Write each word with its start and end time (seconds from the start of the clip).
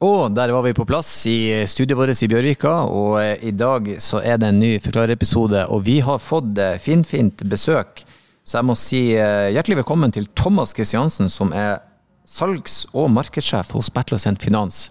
Og 0.00 0.32
der 0.32 0.48
var 0.48 0.62
vi 0.64 0.72
på 0.72 0.86
plass 0.88 1.08
i 1.28 1.66
studioet 1.68 1.98
vårt 1.98 2.22
i 2.24 2.28
Bjørvika, 2.32 2.72
og 2.88 3.18
eh, 3.20 3.42
i 3.44 3.52
dag 3.52 3.90
så 4.00 4.22
er 4.24 4.38
det 4.40 4.48
en 4.48 4.60
ny 4.62 4.70
Forklarerepisode. 4.80 5.66
Og 5.68 5.84
vi 5.84 5.98
har 6.00 6.22
fått 6.24 6.56
eh, 6.56 6.78
finfint 6.80 7.44
besøk, 7.44 8.00
så 8.40 8.62
jeg 8.62 8.68
må 8.70 8.78
si 8.80 9.02
eh, 9.12 9.50
hjertelig 9.52 9.82
velkommen 9.82 10.16
til 10.16 10.30
Thomas 10.32 10.72
Kristiansen, 10.72 11.28
som 11.28 11.52
er 11.52 11.82
salgs- 12.24 12.86
og 12.96 13.12
markedssjef 13.12 13.76
hos 13.76 13.92
Bertler 13.92 14.24
Finans. 14.40 14.86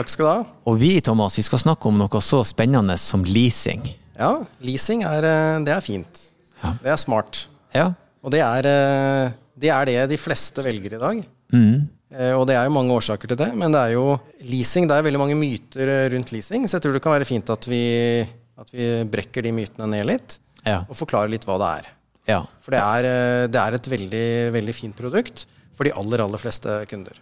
Takk 0.00 0.08
skal 0.08 0.24
du 0.24 0.30
ha. 0.32 0.44
Og 0.70 0.78
vi 0.80 0.94
Thomas, 1.04 1.34
vi 1.36 1.44
skal 1.44 1.60
snakke 1.60 1.90
om 1.90 1.98
noe 2.00 2.20
så 2.24 2.40
spennende 2.48 2.96
som 3.00 3.20
leasing. 3.26 3.82
Ja, 4.16 4.32
leasing 4.64 5.02
er, 5.04 5.24
eh, 5.28 5.58
det 5.66 5.74
er 5.74 5.82
fint. 5.84 6.22
Ja. 6.62 6.70
Det 6.80 6.92
er 6.94 6.96
smart. 7.00 7.42
Ja. 7.76 7.90
Og 8.24 8.32
det 8.32 8.40
er, 8.40 8.64
eh, 8.68 9.32
det 9.60 9.68
er 9.68 9.84
det 9.90 10.08
de 10.14 10.16
fleste 10.20 10.64
velger 10.64 10.96
i 10.96 11.00
dag. 11.02 11.20
Mm. 11.52 11.88
Eh, 12.16 12.32
Og 12.32 12.46
det 12.48 12.56
er 12.56 12.64
jo 12.64 12.72
mange 12.74 12.96
årsaker 12.96 13.28
til 13.28 13.36
det, 13.36 13.54
men 13.54 13.70
det 13.72 13.78
er 13.80 13.92
jo 13.92 14.18
leasing. 14.42 14.88
Det 14.88 14.96
er 14.96 15.02
veldig 15.04 15.18
mange 15.20 15.36
myter 15.36 16.10
rundt 16.10 16.32
leasing, 16.32 16.64
så 16.66 16.78
jeg 16.78 16.82
tror 16.82 16.92
det 16.96 17.02
kan 17.02 17.12
være 17.12 17.26
fint 17.28 17.50
at 17.50 17.64
vi, 17.68 18.26
at 18.58 18.70
vi 18.72 19.04
brekker 19.04 19.42
de 19.42 19.52
mytene 19.52 19.86
ned 19.88 20.06
litt, 20.06 20.38
Ja. 20.64 20.80
og 20.88 20.96
forklarer 20.96 21.28
litt 21.30 21.44
hva 21.44 21.58
det 21.58 21.84
er. 21.84 21.90
ja. 22.26 22.40
For 22.60 22.70
det 22.72 22.80
er, 22.80 23.48
det 23.48 23.60
er 23.60 23.74
et 23.74 23.88
veldig, 23.88 24.52
veldig 24.52 24.74
fint 24.74 24.96
produkt 24.96 25.46
for 25.80 25.88
de 25.88 25.94
aller, 25.96 26.20
aller 26.20 26.40
fleste 26.40 26.74
kunder. 26.90 27.16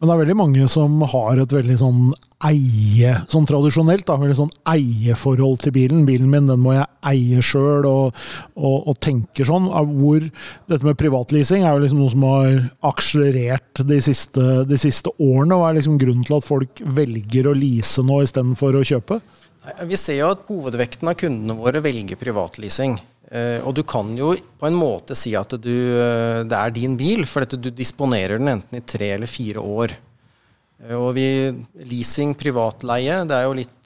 Men 0.00 0.08
det 0.08 0.14
er 0.16 0.20
veldig 0.24 0.34
mange 0.34 0.64
som 0.72 0.96
har 1.12 1.38
et 1.38 1.52
veldig 1.54 1.76
sånn 1.78 2.08
eie, 2.48 3.12
sånn 3.30 3.44
tradisjonelt, 3.46 4.02
da, 4.08 4.16
veldig 4.18 4.34
sånn 4.38 4.50
eieforhold 4.72 5.60
til 5.62 5.74
bilen. 5.76 6.00
Bilen 6.08 6.32
min 6.32 6.48
den 6.50 6.58
må 6.64 6.72
jeg 6.74 6.88
eie 7.12 7.44
sjøl, 7.44 7.86
og, 7.86 8.18
og, 8.58 8.88
og 8.90 8.98
tenker 9.04 9.46
sånn. 9.46 9.68
Hvor 9.70 10.26
dette 10.26 10.88
med 10.88 10.98
privatleasing 10.98 11.62
er 11.62 11.76
jo 11.76 11.84
liksom 11.84 12.00
noe 12.02 12.14
som 12.16 12.26
har 12.26 12.50
akselerert 12.90 13.84
de 13.92 14.00
siste, 14.02 14.48
de 14.66 14.80
siste 14.80 15.14
årene. 15.14 15.60
Hva 15.60 15.70
er 15.70 15.78
liksom 15.78 16.00
grunnen 16.02 16.26
til 16.26 16.40
at 16.40 16.48
folk 16.48 16.82
velger 16.98 17.46
å 17.46 17.54
lease 17.54 18.02
nå 18.02 18.24
istedenfor 18.26 18.80
å 18.80 18.82
kjøpe? 18.90 19.20
Vi 19.86 20.00
ser 20.00 20.18
jo 20.18 20.32
at 20.34 20.42
hovedvekten 20.50 21.12
av 21.12 21.20
kundene 21.20 21.54
våre 21.60 21.84
velger 21.84 22.18
privatleasing. 22.18 22.98
Eh, 23.30 23.62
og 23.62 23.76
du 23.78 23.84
kan 23.86 24.08
jo 24.18 24.32
på 24.58 24.66
en 24.66 24.74
måte 24.74 25.14
si 25.14 25.36
at 25.38 25.52
du, 25.62 25.70
eh, 25.70 26.42
det 26.42 26.56
er 26.56 26.72
din 26.74 26.96
bil, 26.98 27.22
for 27.30 27.46
du 27.46 27.70
disponerer 27.70 28.40
den 28.40 28.56
enten 28.56 28.80
i 28.80 28.82
tre 28.82 29.12
eller 29.14 29.30
fire 29.30 29.62
år. 29.62 29.94
Eh, 30.82 30.96
og 30.96 31.14
vi, 31.14 31.28
leasing, 31.86 32.34
privatleie, 32.34 33.22
det 33.30 33.36
er 33.38 33.46
jo 33.46 33.56
litt, 33.60 33.76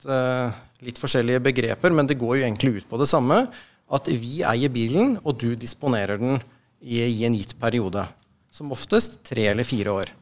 litt 0.84 0.98
forskjellige 1.00 1.40
begreper, 1.44 1.92
men 1.92 2.08
det 2.08 2.18
går 2.20 2.38
jo 2.38 2.44
egentlig 2.44 2.74
ut 2.78 2.88
på 2.88 3.00
det 3.00 3.08
samme. 3.08 3.44
At 3.92 4.08
vi 4.08 4.42
eier 4.44 4.72
bilen, 4.72 5.18
og 5.24 5.38
du 5.40 5.54
disponerer 5.56 6.20
den 6.20 6.38
i, 6.80 7.04
i 7.04 7.24
en 7.28 7.36
gitt 7.36 7.54
periode. 7.60 8.06
Som 8.52 8.72
oftest 8.72 9.20
tre 9.24 9.50
eller 9.52 9.66
fire 9.66 9.92
år. 9.92 10.12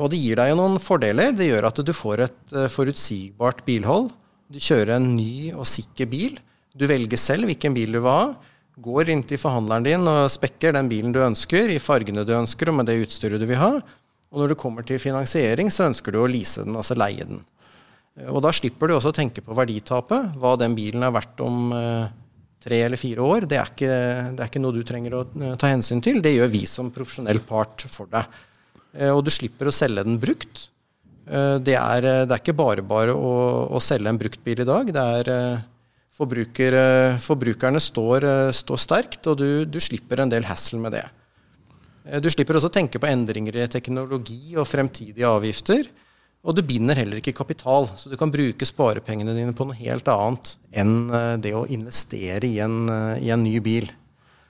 Og 0.00 0.08
det 0.08 0.18
gir 0.18 0.40
deg 0.40 0.48
jo 0.50 0.56
noen 0.56 0.80
fordeler. 0.80 1.34
Det 1.36 1.50
gjør 1.50 1.68
at 1.68 1.80
du 1.84 1.92
får 1.92 2.22
et 2.24 2.54
forutsigbart 2.72 3.60
bilhold. 3.66 4.08
Du 4.48 4.56
kjører 4.56 4.96
en 4.96 5.10
ny 5.12 5.52
og 5.52 5.68
sikker 5.68 6.08
bil. 6.08 6.40
Du 6.76 6.84
velger 6.90 7.20
selv 7.20 7.48
hvilken 7.48 7.74
bil 7.76 7.96
du 7.96 8.00
vil 8.02 8.10
ha. 8.12 8.34
Går 8.84 9.08
inn 9.14 9.22
til 9.24 9.40
forhandleren 9.40 9.86
din 9.86 10.02
og 10.10 10.26
spekker 10.28 10.74
den 10.76 10.90
bilen 10.90 11.14
du 11.14 11.22
ønsker, 11.24 11.70
i 11.72 11.80
fargene 11.80 12.26
du 12.28 12.34
ønsker 12.36 12.68
og 12.68 12.76
med 12.76 12.90
det 12.90 12.98
utstyret 13.06 13.40
du 13.40 13.46
vil 13.48 13.56
ha. 13.60 13.70
Og 14.28 14.42
når 14.42 14.52
du 14.52 14.58
kommer 14.60 14.84
til 14.84 15.00
finansiering, 15.00 15.70
så 15.72 15.86
ønsker 15.88 16.12
du 16.12 16.20
å 16.20 16.28
lease 16.28 16.66
den, 16.66 16.76
altså 16.76 16.96
leie 16.98 17.24
den. 17.24 17.40
Og 18.32 18.40
da 18.44 18.50
slipper 18.52 18.88
du 18.90 18.96
også 18.96 19.12
å 19.12 19.16
tenke 19.16 19.40
på 19.44 19.56
verditapet. 19.56 20.34
Hva 20.40 20.54
den 20.60 20.74
bilen 20.76 21.04
er 21.04 21.12
verdt 21.14 21.40
om 21.44 21.70
eh, 21.76 22.06
tre 22.64 22.80
eller 22.84 23.00
fire 23.00 23.24
år. 23.24 23.46
Det 23.48 23.58
er, 23.60 23.72
ikke, 23.72 23.90
det 24.36 24.44
er 24.44 24.50
ikke 24.50 24.62
noe 24.64 24.76
du 24.76 24.82
trenger 24.88 25.16
å 25.18 25.22
eh, 25.28 25.54
ta 25.60 25.70
hensyn 25.72 26.00
til. 26.04 26.20
Det 26.24 26.32
gjør 26.34 26.52
vi 26.52 26.62
som 26.68 26.88
profesjonell 26.92 27.40
part 27.48 27.84
for 27.92 28.08
deg. 28.12 28.28
Eh, 28.96 29.12
Og 29.12 29.22
du 29.24 29.32
slipper 29.32 29.68
å 29.68 29.74
selge 29.74 30.04
den 30.08 30.20
brukt. 30.20 30.66
Det 31.26 31.74
er, 31.74 32.04
det 32.22 32.30
er 32.30 32.38
ikke 32.38 32.52
bare 32.54 32.84
bare 32.86 33.10
å, 33.10 33.30
å 33.74 33.80
selge 33.82 34.12
en 34.12 34.18
brukt 34.20 34.38
bil 34.46 34.60
i 34.62 34.66
dag. 34.68 34.92
Det 34.94 35.06
er 35.18 35.30
forbruker, 36.16 36.72
eh, 36.72 37.18
Forbrukerne 37.20 37.80
står, 37.82 38.24
eh, 38.24 38.54
står 38.56 38.80
sterkt, 38.80 39.26
og 39.26 39.38
du, 39.40 39.64
du 39.64 39.78
slipper 39.82 40.22
en 40.22 40.32
del 40.32 40.46
hassle 40.48 40.80
med 40.80 40.96
det. 40.96 41.04
Eh, 42.06 42.20
Du 42.20 42.30
slipper 42.32 42.56
også 42.56 42.70
å 42.70 42.76
tenke 42.78 43.00
på 43.02 43.10
endringer 43.10 43.56
i 43.56 43.68
teknologi 43.68 44.56
og 44.56 44.68
fremtidige 44.68 45.28
avgifter. 45.28 45.88
Og 46.46 46.54
du 46.54 46.62
binder 46.62 46.94
heller 46.94 47.18
ikke 47.18 47.34
kapital, 47.34 47.88
så 47.98 48.08
du 48.08 48.16
kan 48.16 48.30
bruke 48.30 48.64
sparepengene 48.64 49.34
dine 49.34 49.54
på 49.56 49.66
noe 49.66 49.74
helt 49.74 50.06
annet 50.06 50.52
enn 50.70 51.40
det 51.42 51.50
å 51.58 51.64
investere 51.66 52.46
i 52.46 52.60
en, 52.62 52.86
i 53.18 53.32
en 53.34 53.42
ny 53.42 53.56
bil. 53.58 53.88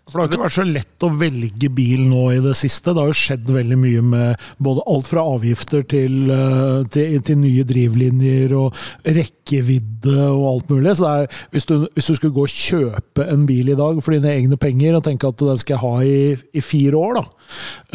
For 0.06 0.20
Det 0.20 0.22
har 0.22 0.28
ikke 0.30 0.44
vært 0.44 0.54
så 0.54 0.64
lett 0.68 1.02
å 1.02 1.08
velge 1.18 1.68
bil 1.74 2.04
nå 2.06 2.20
i 2.30 2.42
det 2.44 2.52
siste. 2.54 2.92
Det 2.94 3.02
har 3.02 3.08
jo 3.10 3.16
skjedd 3.18 3.48
veldig 3.50 3.78
mye 3.82 4.02
med 4.06 4.44
både 4.62 4.84
alt 4.92 5.08
fra 5.10 5.24
avgifter 5.34 5.82
til, 5.90 6.30
eh, 6.30 6.84
til, 6.94 7.16
til 7.26 7.40
nye 7.40 7.64
drivlinjer 7.66 8.54
og 8.54 8.78
rekkevidde 9.02 10.28
og 10.28 10.46
alt 10.52 10.70
mulig. 10.70 10.94
Så 11.00 11.10
er, 11.10 11.26
hvis, 11.50 11.66
du, 11.66 11.88
hvis 11.90 12.06
du 12.06 12.14
skulle 12.14 12.36
gå 12.38 12.46
og 12.46 12.54
kjøpe 12.54 13.26
en 13.34 13.48
bil 13.50 13.74
i 13.74 13.78
dag 13.82 13.98
for 13.98 14.14
dine 14.14 14.30
egne 14.30 14.60
penger 14.62 15.00
og 15.00 15.04
tenke 15.08 15.26
at 15.26 15.42
den 15.42 15.58
skal 15.64 15.74
jeg 15.74 15.82
ha 15.82 15.94
i, 16.06 16.18
i 16.54 16.62
fire 16.62 17.02
år, 17.02 17.18
da, 17.18 17.26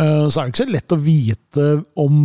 eh, 0.04 0.28
så 0.28 0.36
er 0.36 0.44
det 0.44 0.52
ikke 0.52 0.66
så 0.66 0.72
lett 0.76 0.98
å 0.98 1.02
vite 1.08 1.74
om 2.04 2.22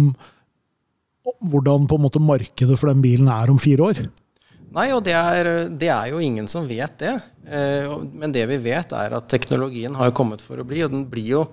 hvordan 1.47 1.87
på 1.87 1.95
en 1.95 2.09
måte 2.09 2.27
markedet 2.35 2.75
for 2.75 2.91
den 2.91 3.07
bilen 3.07 3.31
er 3.31 3.55
om 3.55 3.63
fire 3.63 3.93
år. 3.93 4.07
Nei, 4.77 4.91
og 4.93 5.01
det 5.07 5.15
er, 5.17 5.49
det 5.73 5.89
er 5.89 6.11
jo 6.13 6.19
ingen 6.21 6.49
som 6.53 6.67
vet 6.69 6.99
det. 7.01 7.15
Eh, 7.49 7.93
Men 8.13 8.35
det 8.35 8.45
vi 8.51 8.59
vet, 8.61 8.93
er 8.93 9.15
at 9.17 9.29
teknologien 9.33 9.95
har 9.97 10.13
kommet 10.17 10.43
for 10.45 10.61
å 10.61 10.67
bli, 10.69 10.83
og 10.85 10.93
den 10.93 11.07
blir 11.09 11.31
jo, 11.31 11.45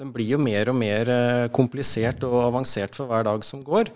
den 0.00 0.12
blir 0.14 0.32
jo 0.32 0.38
mer 0.40 0.70
og 0.72 0.78
mer 0.80 1.10
eh, 1.12 1.48
komplisert 1.52 2.24
og 2.24 2.38
avansert 2.46 2.96
for 2.96 3.10
hver 3.10 3.26
dag 3.28 3.44
som 3.44 3.60
går. 3.66 3.90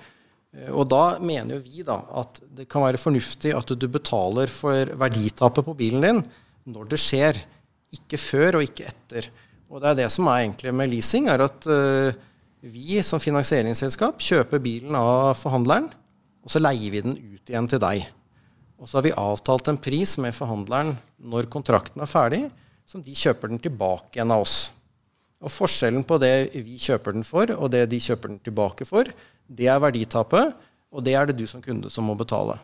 Eh, 0.53 0.69
Og 0.69 0.85
da 0.93 1.17
mener 1.17 1.57
jo 1.57 1.63
vi 1.65 1.87
da 1.87 1.97
at 2.21 2.43
det 2.59 2.69
kan 2.69 2.85
være 2.85 3.01
fornuftig 3.01 3.55
at 3.57 3.73
du 3.73 3.87
betaler 3.89 4.53
for 4.53 4.93
verditapet 5.01 5.65
på 5.65 5.77
bilen 5.79 6.05
din 6.05 6.21
når 6.69 6.91
det 6.93 7.01
skjer, 7.01 7.41
ikke 7.95 8.21
før 8.21 8.59
og 8.59 8.67
ikke 8.67 8.91
etter. 8.91 9.31
Og 9.71 9.81
det 9.81 9.89
er 9.91 9.99
det 10.03 10.11
som 10.13 10.29
er 10.29 10.43
egentlig 10.43 10.75
med 10.77 10.91
leasing, 10.93 11.29
er 11.33 11.45
at 11.45 11.67
vi 12.65 13.01
som 13.05 13.21
finansieringsselskap 13.21 14.21
kjøper 14.25 14.63
bilen 14.65 14.97
av 14.97 15.37
forhandleren, 15.37 15.89
og 16.45 16.53
så 16.53 16.63
leier 16.63 16.95
vi 16.95 17.03
den 17.05 17.17
ut 17.17 17.53
igjen 17.53 17.69
til 17.71 17.83
deg. 17.85 18.07
Og 18.81 18.89
så 18.89 18.99
har 18.99 19.07
vi 19.07 19.17
avtalt 19.17 19.71
en 19.71 19.81
pris 19.81 20.17
med 20.21 20.35
forhandleren 20.35 20.95
når 21.23 21.49
kontrakten 21.53 22.03
er 22.03 22.11
ferdig, 22.11 22.43
som 22.85 23.03
de 23.03 23.15
kjøper 23.17 23.53
den 23.53 23.63
tilbake 23.63 24.19
igjen 24.19 24.35
av 24.35 24.45
oss. 24.45 24.59
Og 25.45 25.53
forskjellen 25.53 26.05
på 26.09 26.19
det 26.21 26.35
vi 26.55 26.77
kjøper 26.81 27.17
den 27.17 27.27
for, 27.27 27.51
og 27.55 27.71
det 27.73 27.87
de 27.93 28.01
kjøper 28.01 28.33
den 28.33 28.43
tilbake 28.45 28.87
for, 28.89 29.09
det 29.47 29.69
er 29.69 29.83
verditapet, 29.83 30.55
og 30.95 31.05
det 31.05 31.17
er 31.19 31.29
det 31.29 31.37
du 31.39 31.47
som 31.51 31.63
kunde 31.65 31.91
som 31.93 32.07
må 32.09 32.17
betale. 32.19 32.57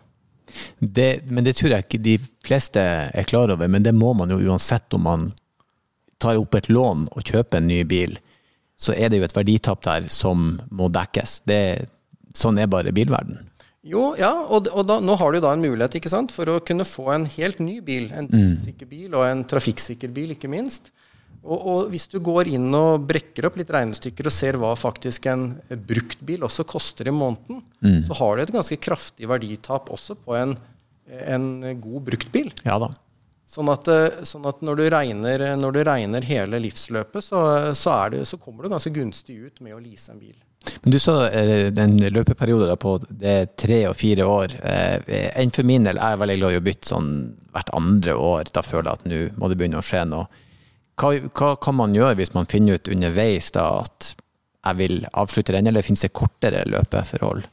Det, 0.78 1.22
men 1.30 1.46
det 1.46 1.54
tror 1.58 1.74
jeg 1.74 1.86
ikke 1.86 2.02
de 2.02 2.16
fleste 2.44 2.80
er 2.82 3.28
klar 3.28 3.52
over, 3.52 3.68
men 3.70 3.84
det 3.86 3.94
må 3.94 4.12
man 4.16 4.32
jo 4.32 4.40
uansett 4.50 4.96
om 4.96 5.06
man 5.06 5.28
tar 6.20 6.40
opp 6.40 6.56
et 6.58 6.68
lån 6.68 7.06
og 7.14 7.24
kjøper 7.24 7.60
en 7.60 7.70
ny 7.70 7.82
bil, 7.88 8.18
så 8.80 8.96
er 8.96 9.10
det 9.10 9.20
jo 9.20 9.28
et 9.28 9.36
verditap 9.36 9.82
der 9.84 10.08
som 10.12 10.54
må 10.72 10.88
dekkes. 10.92 11.40
Det, 11.48 11.60
sånn 12.36 12.58
er 12.60 12.70
bare 12.70 12.94
bilverden. 12.96 13.49
Jo, 13.80 14.10
ja, 14.20 14.28
og, 14.52 14.68
og 14.76 14.84
da, 14.84 14.98
nå 15.00 15.14
har 15.16 15.32
du 15.32 15.40
da 15.40 15.54
en 15.56 15.62
mulighet 15.64 15.94
ikke 15.96 16.12
sant, 16.12 16.32
for 16.34 16.48
å 16.52 16.58
kunne 16.60 16.84
få 16.84 17.06
en 17.14 17.24
helt 17.32 17.62
ny 17.64 17.78
bil. 17.84 18.10
En 18.12 18.28
driftssikker 18.28 18.88
bil, 18.90 19.14
og 19.14 19.24
en 19.24 19.44
trafikksikker 19.48 20.12
bil, 20.12 20.34
ikke 20.34 20.50
minst. 20.52 20.90
Og, 21.40 21.56
og 21.56 21.78
hvis 21.88 22.04
du 22.12 22.18
går 22.20 22.50
inn 22.52 22.68
og 22.76 23.06
brekker 23.08 23.48
opp 23.48 23.56
litt 23.56 23.70
regnestykker 23.72 24.28
og 24.28 24.34
ser 24.36 24.58
hva 24.60 24.74
faktisk 24.76 25.30
en 25.32 25.54
bruktbil 25.88 26.44
også 26.44 26.66
koster 26.68 27.08
i 27.08 27.14
måneden, 27.16 27.62
så 28.04 28.18
har 28.18 28.36
du 28.36 28.42
et 28.44 28.52
ganske 28.52 28.76
kraftig 28.76 29.30
verditap 29.30 29.88
også 29.94 30.18
på 30.20 30.36
en, 30.36 30.52
en 31.08 31.46
god 31.80 32.04
bruktbil. 32.10 32.52
Ja 32.68 32.76
da. 32.82 32.92
Sånn 33.50 33.72
at, 33.72 33.88
sånn 34.28 34.44
at 34.46 34.60
når, 34.62 34.76
du 34.78 34.90
regner, 34.92 35.42
når 35.58 35.72
du 35.74 35.80
regner 35.88 36.28
hele 36.28 36.60
livsløpet, 36.62 37.24
så, 37.24 37.40
så, 37.74 37.96
er 37.96 38.12
det, 38.12 38.20
så 38.28 38.36
kommer 38.38 38.62
du 38.62 38.70
ganske 38.70 38.92
gunstig 38.94 39.40
ut 39.40 39.64
med 39.64 39.74
å 39.74 39.80
lease 39.80 40.12
en 40.12 40.20
bil. 40.20 40.36
Men 40.82 40.92
du 40.92 40.98
sa 41.00 41.14
eh, 41.28 41.70
den 41.72 41.96
løpeperioden 42.12 42.76
på 42.80 42.98
det 43.08 43.30
er 43.32 43.46
tre 43.58 43.78
og 43.88 43.96
fire 43.96 44.26
år. 44.28 44.54
Eh, 44.60 45.30
enn 45.40 45.52
for 45.54 45.64
min 45.68 45.86
del 45.86 45.96
er 45.98 46.14
jeg 46.14 46.20
veldig 46.20 46.36
glad 46.42 46.52
i 46.56 46.60
å 46.60 46.64
bytte 46.66 46.90
sånn 46.92 47.10
hvert 47.54 47.72
andre 47.76 48.14
år. 48.20 48.50
Da 48.52 48.62
føler 48.64 48.90
jeg 48.90 48.98
at 49.00 49.06
nå 49.08 49.20
må 49.40 49.48
det 49.50 49.56
begynne 49.60 49.80
å 49.80 49.86
skje 49.86 50.04
noe. 50.10 50.28
Hva, 51.00 51.14
hva 51.32 51.54
kan 51.64 51.78
man 51.78 51.94
gjøre 51.96 52.18
hvis 52.18 52.34
man 52.36 52.48
finner 52.50 52.76
ut 52.76 52.90
underveis 52.92 53.48
da 53.56 53.64
at 53.86 54.10
jeg 54.60 54.76
vil 54.76 54.98
avslutte 55.16 55.54
den, 55.56 55.70
eller 55.70 55.84
finnes 55.86 56.04
det 56.04 56.12
kortere 56.12 56.60
løpeforhold? 56.68 57.46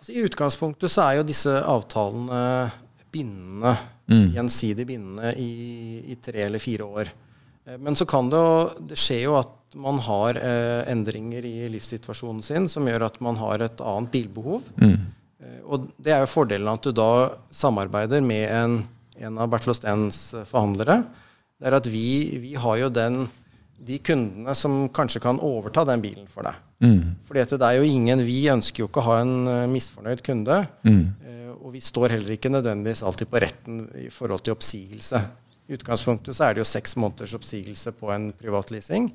Altså, 0.00 0.12
I 0.12 0.26
utgangspunktet 0.28 0.92
så 0.92 1.06
er 1.06 1.16
jo 1.20 1.24
disse 1.28 1.54
avtalene 1.64 2.42
bindende, 3.10 3.72
gjensidig 4.36 4.84
bindende 4.86 5.32
i, 5.40 5.48
i 6.12 6.18
tre 6.22 6.44
eller 6.44 6.60
fire 6.62 6.86
år. 7.00 7.08
Eh, 7.64 7.80
Men 7.80 7.96
så 7.96 8.04
kan 8.10 8.28
det 8.30 8.38
jo 8.38 8.84
Det 8.92 8.98
skjer 9.00 9.24
jo 9.24 9.34
at 9.40 9.56
man 9.78 10.00
har 10.02 10.38
eh, 10.40 10.90
endringer 10.90 11.44
i 11.46 11.68
livssituasjonen 11.70 12.42
sin 12.42 12.68
som 12.68 12.88
gjør 12.88 13.06
at 13.06 13.20
man 13.22 13.38
har 13.38 13.62
et 13.62 13.82
annet 13.84 14.12
bilbehov. 14.12 14.66
Eh, 15.40 15.60
og 15.64 15.90
det 15.96 16.14
er 16.14 16.24
jo 16.24 16.32
fordelen 16.32 16.72
at 16.72 16.86
du 16.86 16.92
da 16.96 17.10
samarbeider 17.54 18.24
med 18.24 18.46
en, 18.50 18.80
en 19.20 19.38
av 19.38 19.50
Bertil 19.52 19.74
Ostens 19.74 20.30
forhandlere. 20.48 21.02
Det 21.60 21.68
er 21.68 21.76
at 21.76 21.86
vi, 21.92 22.40
vi 22.40 22.56
har 22.56 22.80
jo 22.80 22.88
den, 22.92 23.22
de 23.76 24.00
kundene 24.02 24.54
som 24.56 24.86
kanskje 24.96 25.22
kan 25.22 25.40
overta 25.44 25.84
den 25.88 26.02
bilen 26.02 26.28
for 26.30 26.48
deg. 26.48 26.56
Mm. 26.80 27.16
Fordi 27.28 27.44
det 27.52 27.66
er 27.66 27.76
jo 27.76 27.84
ingen 27.84 28.22
Vi 28.24 28.38
ønsker 28.48 28.80
jo 28.80 28.86
ikke 28.88 29.02
å 29.02 29.08
ha 29.10 29.16
en 29.20 29.34
uh, 29.44 29.66
misfornøyd 29.68 30.22
kunde. 30.24 30.62
Mm. 30.88 31.02
Uh, 31.20 31.50
og 31.60 31.74
vi 31.74 31.82
står 31.84 32.16
heller 32.16 32.32
ikke 32.32 32.52
nødvendigvis 32.52 33.04
alltid 33.04 33.28
på 33.28 33.42
retten 33.44 33.82
i 34.00 34.08
forhold 34.12 34.46
til 34.46 34.56
oppsigelse. 34.56 35.20
I 35.68 35.76
utgangspunktet 35.76 36.34
så 36.34 36.46
er 36.46 36.56
det 36.56 36.64
jo 36.64 36.70
seks 36.70 36.96
måneders 36.96 37.36
oppsigelse 37.36 37.92
på 38.00 38.08
en 38.14 38.30
privatleasing. 38.40 39.10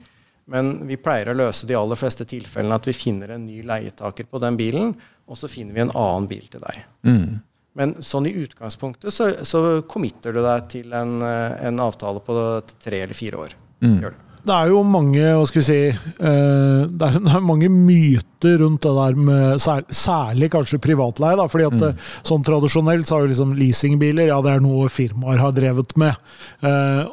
Men 0.51 0.75
vi 0.86 0.97
pleier 1.01 1.31
å 1.31 1.38
løse 1.38 1.65
de 1.65 1.77
aller 1.77 1.97
fleste 1.97 2.27
tilfellene 2.30 2.77
at 2.77 2.86
vi 2.86 2.94
finner 2.94 3.33
en 3.33 3.47
ny 3.47 3.63
leietaker 3.65 4.27
på 4.30 4.42
den 4.44 4.57
bilen, 4.59 4.94
og 5.25 5.39
så 5.39 5.50
finner 5.50 5.74
vi 5.74 5.81
en 5.86 5.94
annen 5.97 6.27
bil 6.30 6.45
til 6.51 6.62
deg. 6.62 6.83
Mm. 7.07 7.39
Men 7.75 7.95
sånn 8.06 8.30
i 8.30 8.36
utgangspunktet 8.45 9.12
så, 9.12 9.31
så 9.44 9.81
committer 9.89 10.36
du 10.36 10.44
deg 10.45 10.69
til 10.71 10.94
en, 10.95 11.18
eh, 11.25 11.57
en 11.68 11.81
avtale 11.83 12.21
på 12.24 12.38
tre 12.77 13.01
eller 13.03 13.18
fire 13.18 13.42
år. 13.47 13.57
Mm. 13.83 13.97
Gjør 14.03 14.13
det. 14.13 14.21
Det 14.45 14.53
er 14.53 14.69
jo 14.69 14.81
mange 14.86 15.21
hva 15.25 15.45
skal 15.50 15.63
vi 15.63 15.65
si, 15.65 15.77
eh, 15.89 16.81
det 17.01 17.09
er 17.09 17.41
mange 17.44 17.68
myter 17.74 18.59
rundt 18.62 18.86
det 18.86 18.91
der 19.00 19.18
med 19.18 19.65
særlig 19.89 20.51
kanskje 20.53 20.80
privatleie. 20.86 21.39
da, 21.41 21.48
fordi 21.50 21.65
at 21.71 21.80
mm. 21.81 21.88
Eh, 21.89 22.12
sånn 22.30 22.45
Tradisjonelt 22.45 23.09
så 23.09 23.18
har 23.18 23.25
jo 23.25 23.31
liksom 23.33 23.56
leasingbiler 23.57 24.30
ja 24.30 24.38
det 24.45 24.53
er 24.53 24.63
noe 24.63 24.86
firmaer 24.94 25.41
har 25.41 25.57
drevet 25.57 25.98
med. 26.00 26.21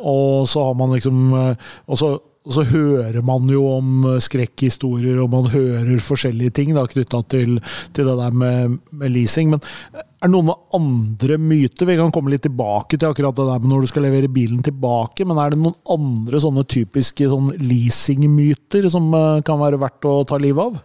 Og 0.05 0.45
så 0.53 0.69
har 0.69 0.77
man 0.79 0.93
liksom 0.95 1.33
og 1.33 1.99
så 1.99 2.13
og 2.43 2.55
så 2.57 2.65
hører 2.67 3.23
man 3.23 3.47
jo 3.51 3.61
om 3.71 4.07
skrekkhistorier, 4.23 5.21
og 5.23 5.31
man 5.31 5.47
hører 5.53 6.01
forskjellige 6.03 6.55
ting 6.59 6.73
knytta 6.75 7.21
til, 7.31 7.59
til, 7.95 8.09
det 8.09 8.17
der 8.19 8.35
med, 8.35 8.79
med, 8.91 9.13
leasing. 9.15 9.53
Men 9.53 9.63
er 9.95 10.27
det 10.27 10.33
noen 10.33 10.51
andre 10.75 11.39
myter? 11.39 11.87
Vi 11.87 11.99
kan 12.01 12.11
komme 12.15 12.33
litt 12.33 12.43
tilbake 12.49 12.99
til 12.99 13.13
akkurat 13.13 13.37
det 13.39 13.47
der 13.47 13.63
med 13.63 13.71
når 13.71 13.85
du 13.85 13.93
skal 13.93 14.07
levere 14.09 14.31
bilen 14.33 14.65
tilbake, 14.67 15.27
men 15.29 15.39
er 15.39 15.55
det 15.55 15.61
noen 15.63 15.79
andre 15.95 16.41
sånne 16.43 16.67
typiske 16.67 17.29
sånn 17.31 17.53
leasingmyter 17.63 18.91
som 18.91 19.07
eh, 19.15 19.45
kan 19.47 19.63
være 19.63 19.79
verdt 19.83 20.11
å 20.11 20.17
ta 20.27 20.41
livet 20.43 20.73
av? 20.73 20.83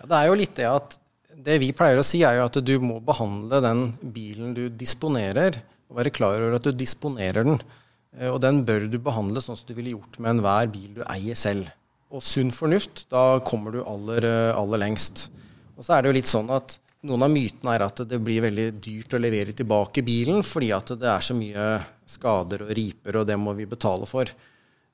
Ja, 0.00 0.08
det 0.08 0.22
er 0.22 0.30
jo 0.30 0.38
litt 0.40 0.56
det 0.56 0.70
at 0.72 0.96
det 1.48 1.58
vi 1.60 1.74
pleier 1.76 2.00
å 2.00 2.06
si, 2.06 2.22
er 2.24 2.40
jo 2.40 2.46
at 2.48 2.56
du 2.64 2.74
må 2.80 2.96
behandle 3.04 3.60
den 3.64 3.84
bilen 4.14 4.56
du 4.56 4.64
disponerer, 4.72 5.60
og 5.88 6.00
være 6.00 6.14
klar 6.16 6.40
over 6.40 6.56
at 6.56 6.64
du 6.64 6.72
disponerer 6.76 7.44
den. 7.44 7.60
Eh, 8.18 8.30
og 8.30 8.40
den 8.42 8.64
bør 8.66 8.88
du 8.90 8.98
behandle 9.02 9.42
sånn 9.44 9.58
som 9.58 9.68
du 9.68 9.76
ville 9.78 9.94
gjort 9.94 10.18
med 10.18 10.36
enhver 10.36 10.70
bil 10.72 10.90
du 10.98 11.04
eier 11.06 11.38
selv. 11.38 11.70
Og 12.08 12.24
sunn 12.24 12.50
fornuft, 12.54 13.06
da 13.12 13.38
kommer 13.44 13.74
du 13.74 13.82
aller, 13.84 14.24
eh, 14.24 14.56
aller 14.56 14.84
lengst. 14.84 15.28
Og 15.76 15.84
så 15.84 15.94
er 15.94 16.02
det 16.02 16.10
jo 16.10 16.18
litt 16.18 16.30
sånn 16.30 16.50
at 16.50 16.78
noen 17.06 17.22
av 17.22 17.30
mytene 17.30 17.74
er 17.76 17.84
at 17.86 18.00
det 18.10 18.18
blir 18.18 18.42
veldig 18.42 18.68
dyrt 18.82 19.14
å 19.14 19.20
levere 19.22 19.54
tilbake 19.54 20.02
bilen 20.02 20.42
fordi 20.42 20.72
at 20.74 20.90
det 20.98 21.06
er 21.06 21.22
så 21.22 21.36
mye 21.36 21.66
skader 22.08 22.64
og 22.64 22.72
riper, 22.74 23.20
og 23.20 23.28
det 23.28 23.36
må 23.38 23.54
vi 23.54 23.68
betale 23.70 24.08
for. 24.08 24.24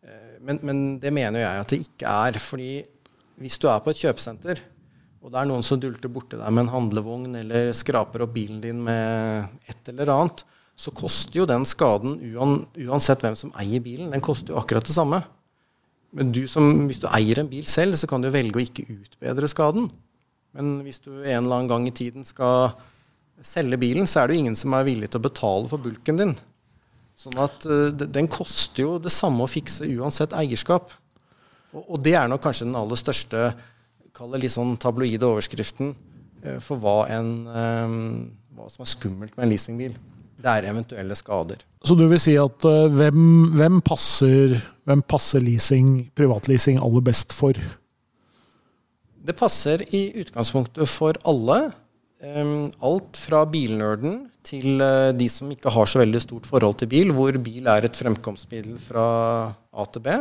Eh, 0.04 0.36
men, 0.44 0.60
men 0.62 0.84
det 1.00 1.14
mener 1.14 1.40
jeg 1.40 1.62
at 1.62 1.72
det 1.72 1.80
ikke 1.86 2.18
er. 2.28 2.38
fordi 2.38 2.72
hvis 3.40 3.58
du 3.58 3.68
er 3.70 3.80
på 3.82 3.90
et 3.90 4.02
kjøpesenter, 4.04 4.60
og 5.24 5.32
det 5.32 5.40
er 5.40 5.48
noen 5.48 5.64
som 5.64 5.80
dulter 5.80 6.12
borti 6.12 6.36
deg 6.36 6.52
med 6.52 6.66
en 6.66 6.74
handlevogn 6.74 7.38
eller 7.40 7.72
skraper 7.72 8.26
opp 8.26 8.34
bilen 8.34 8.60
din 8.60 8.82
med 8.84 9.48
et 9.70 9.88
eller 9.88 10.12
annet, 10.12 10.44
så 10.74 10.90
koster 10.94 11.38
jo 11.38 11.46
den 11.46 11.66
skaden, 11.68 12.16
uansett 12.34 13.22
hvem 13.22 13.36
som 13.38 13.52
eier 13.60 13.82
bilen, 13.82 14.10
den 14.10 14.24
koster 14.24 14.54
jo 14.54 14.60
akkurat 14.60 14.86
det 14.86 14.96
samme. 14.96 15.20
Men 16.14 16.30
du 16.34 16.44
som, 16.50 16.86
hvis 16.88 17.02
du 17.02 17.08
eier 17.10 17.40
en 17.42 17.50
bil 17.50 17.66
selv, 17.66 17.98
så 17.98 18.08
kan 18.10 18.22
du 18.22 18.30
velge 18.30 18.58
å 18.58 18.62
ikke 18.62 18.86
utbedre 18.86 19.50
skaden. 19.50 19.88
Men 20.54 20.76
hvis 20.86 21.00
du 21.02 21.10
en 21.16 21.40
eller 21.40 21.60
annen 21.60 21.70
gang 21.70 21.86
i 21.88 21.94
tiden 21.94 22.26
skal 22.26 22.74
selge 23.42 23.78
bilen, 23.82 24.06
så 24.06 24.22
er 24.22 24.30
det 24.30 24.36
jo 24.36 24.44
ingen 24.44 24.58
som 24.58 24.74
er 24.76 24.86
villig 24.86 25.10
til 25.10 25.18
å 25.18 25.26
betale 25.26 25.70
for 25.70 25.82
bulken 25.82 26.20
din. 26.20 26.34
Sånn 27.18 27.38
at 27.42 27.66
uh, 27.66 27.90
den 27.90 28.30
koster 28.30 28.84
jo 28.84 28.96
det 29.02 29.12
samme 29.14 29.44
å 29.44 29.50
fikse 29.50 29.86
uansett 29.98 30.34
eierskap. 30.38 30.94
Og, 31.74 31.98
det 32.02 32.14
er 32.18 32.30
nok 32.30 32.42
kanskje 32.42 32.68
den 32.68 32.78
aller 32.78 32.98
største, 32.98 33.48
kall 34.14 34.34
det 34.34 34.44
litt 34.44 34.54
sånn 34.54 34.76
tabloide 34.78 35.26
overskriften 35.26 35.94
uh, 36.46 36.58
for 36.62 36.78
hva, 36.82 37.00
en, 37.14 37.30
um, 37.50 38.02
hva 38.54 38.70
som 38.70 38.86
er 38.86 38.92
skummelt 38.94 39.34
med 39.34 39.46
en 39.46 39.54
leasingbil. 39.54 39.98
Det 40.44 40.52
er 40.52 40.68
eventuelle 40.68 41.16
skader. 41.16 41.62
Så 41.84 41.96
du 41.96 42.04
vil 42.10 42.20
si 42.20 42.34
at 42.40 42.66
uh, 42.68 42.84
hvem, 42.92 43.54
hvem, 43.56 43.80
passer, 43.84 44.58
hvem 44.84 45.00
passer 45.08 45.40
leasing, 45.44 46.10
privatleasing 46.16 46.80
aller 46.84 47.04
best 47.04 47.32
for? 47.32 47.56
Det 49.24 49.36
passer 49.38 49.86
i 49.96 50.06
utgangspunktet 50.20 50.90
for 50.90 51.16
alle. 51.28 51.58
Um, 52.24 52.70
alt 52.84 53.18
fra 53.20 53.42
bilnerden 53.48 54.22
til 54.44 54.80
uh, 54.80 55.12
de 55.16 55.28
som 55.32 55.48
ikke 55.52 55.72
har 55.72 55.88
så 55.88 56.00
veldig 56.04 56.20
stort 56.24 56.48
forhold 56.48 56.76
til 56.80 56.92
bil, 56.92 57.12
hvor 57.16 57.36
bil 57.40 57.68
er 57.68 57.88
et 57.88 58.00
fremkomstmiddel 58.00 58.76
fra 58.80 59.06
A 59.48 59.86
til 59.92 60.04
B. 60.04 60.16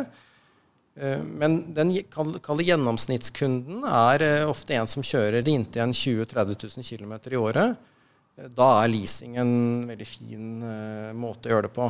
Uh, 1.00 1.20
men 1.20 1.66
den 1.76 1.98
kalde 2.12 2.68
gjennomsnittskunden 2.68 3.84
er 3.92 4.48
ofte 4.48 4.80
en 4.80 4.88
som 4.88 5.04
kjører 5.04 5.44
inntil 5.44 5.92
20 5.92 6.30
000-30 6.32 6.70
000 6.80 6.88
km 6.92 7.20
i 7.28 7.44
året 7.44 7.92
da 8.34 8.70
er 8.82 8.90
leasing 8.90 9.38
en 9.38 9.54
veldig 9.90 10.08
fin 10.10 10.48
uh, 10.66 11.12
måte 11.18 11.50
å 11.50 11.56
gjøre 11.56 11.68
det 11.68 11.76
på. 11.76 11.90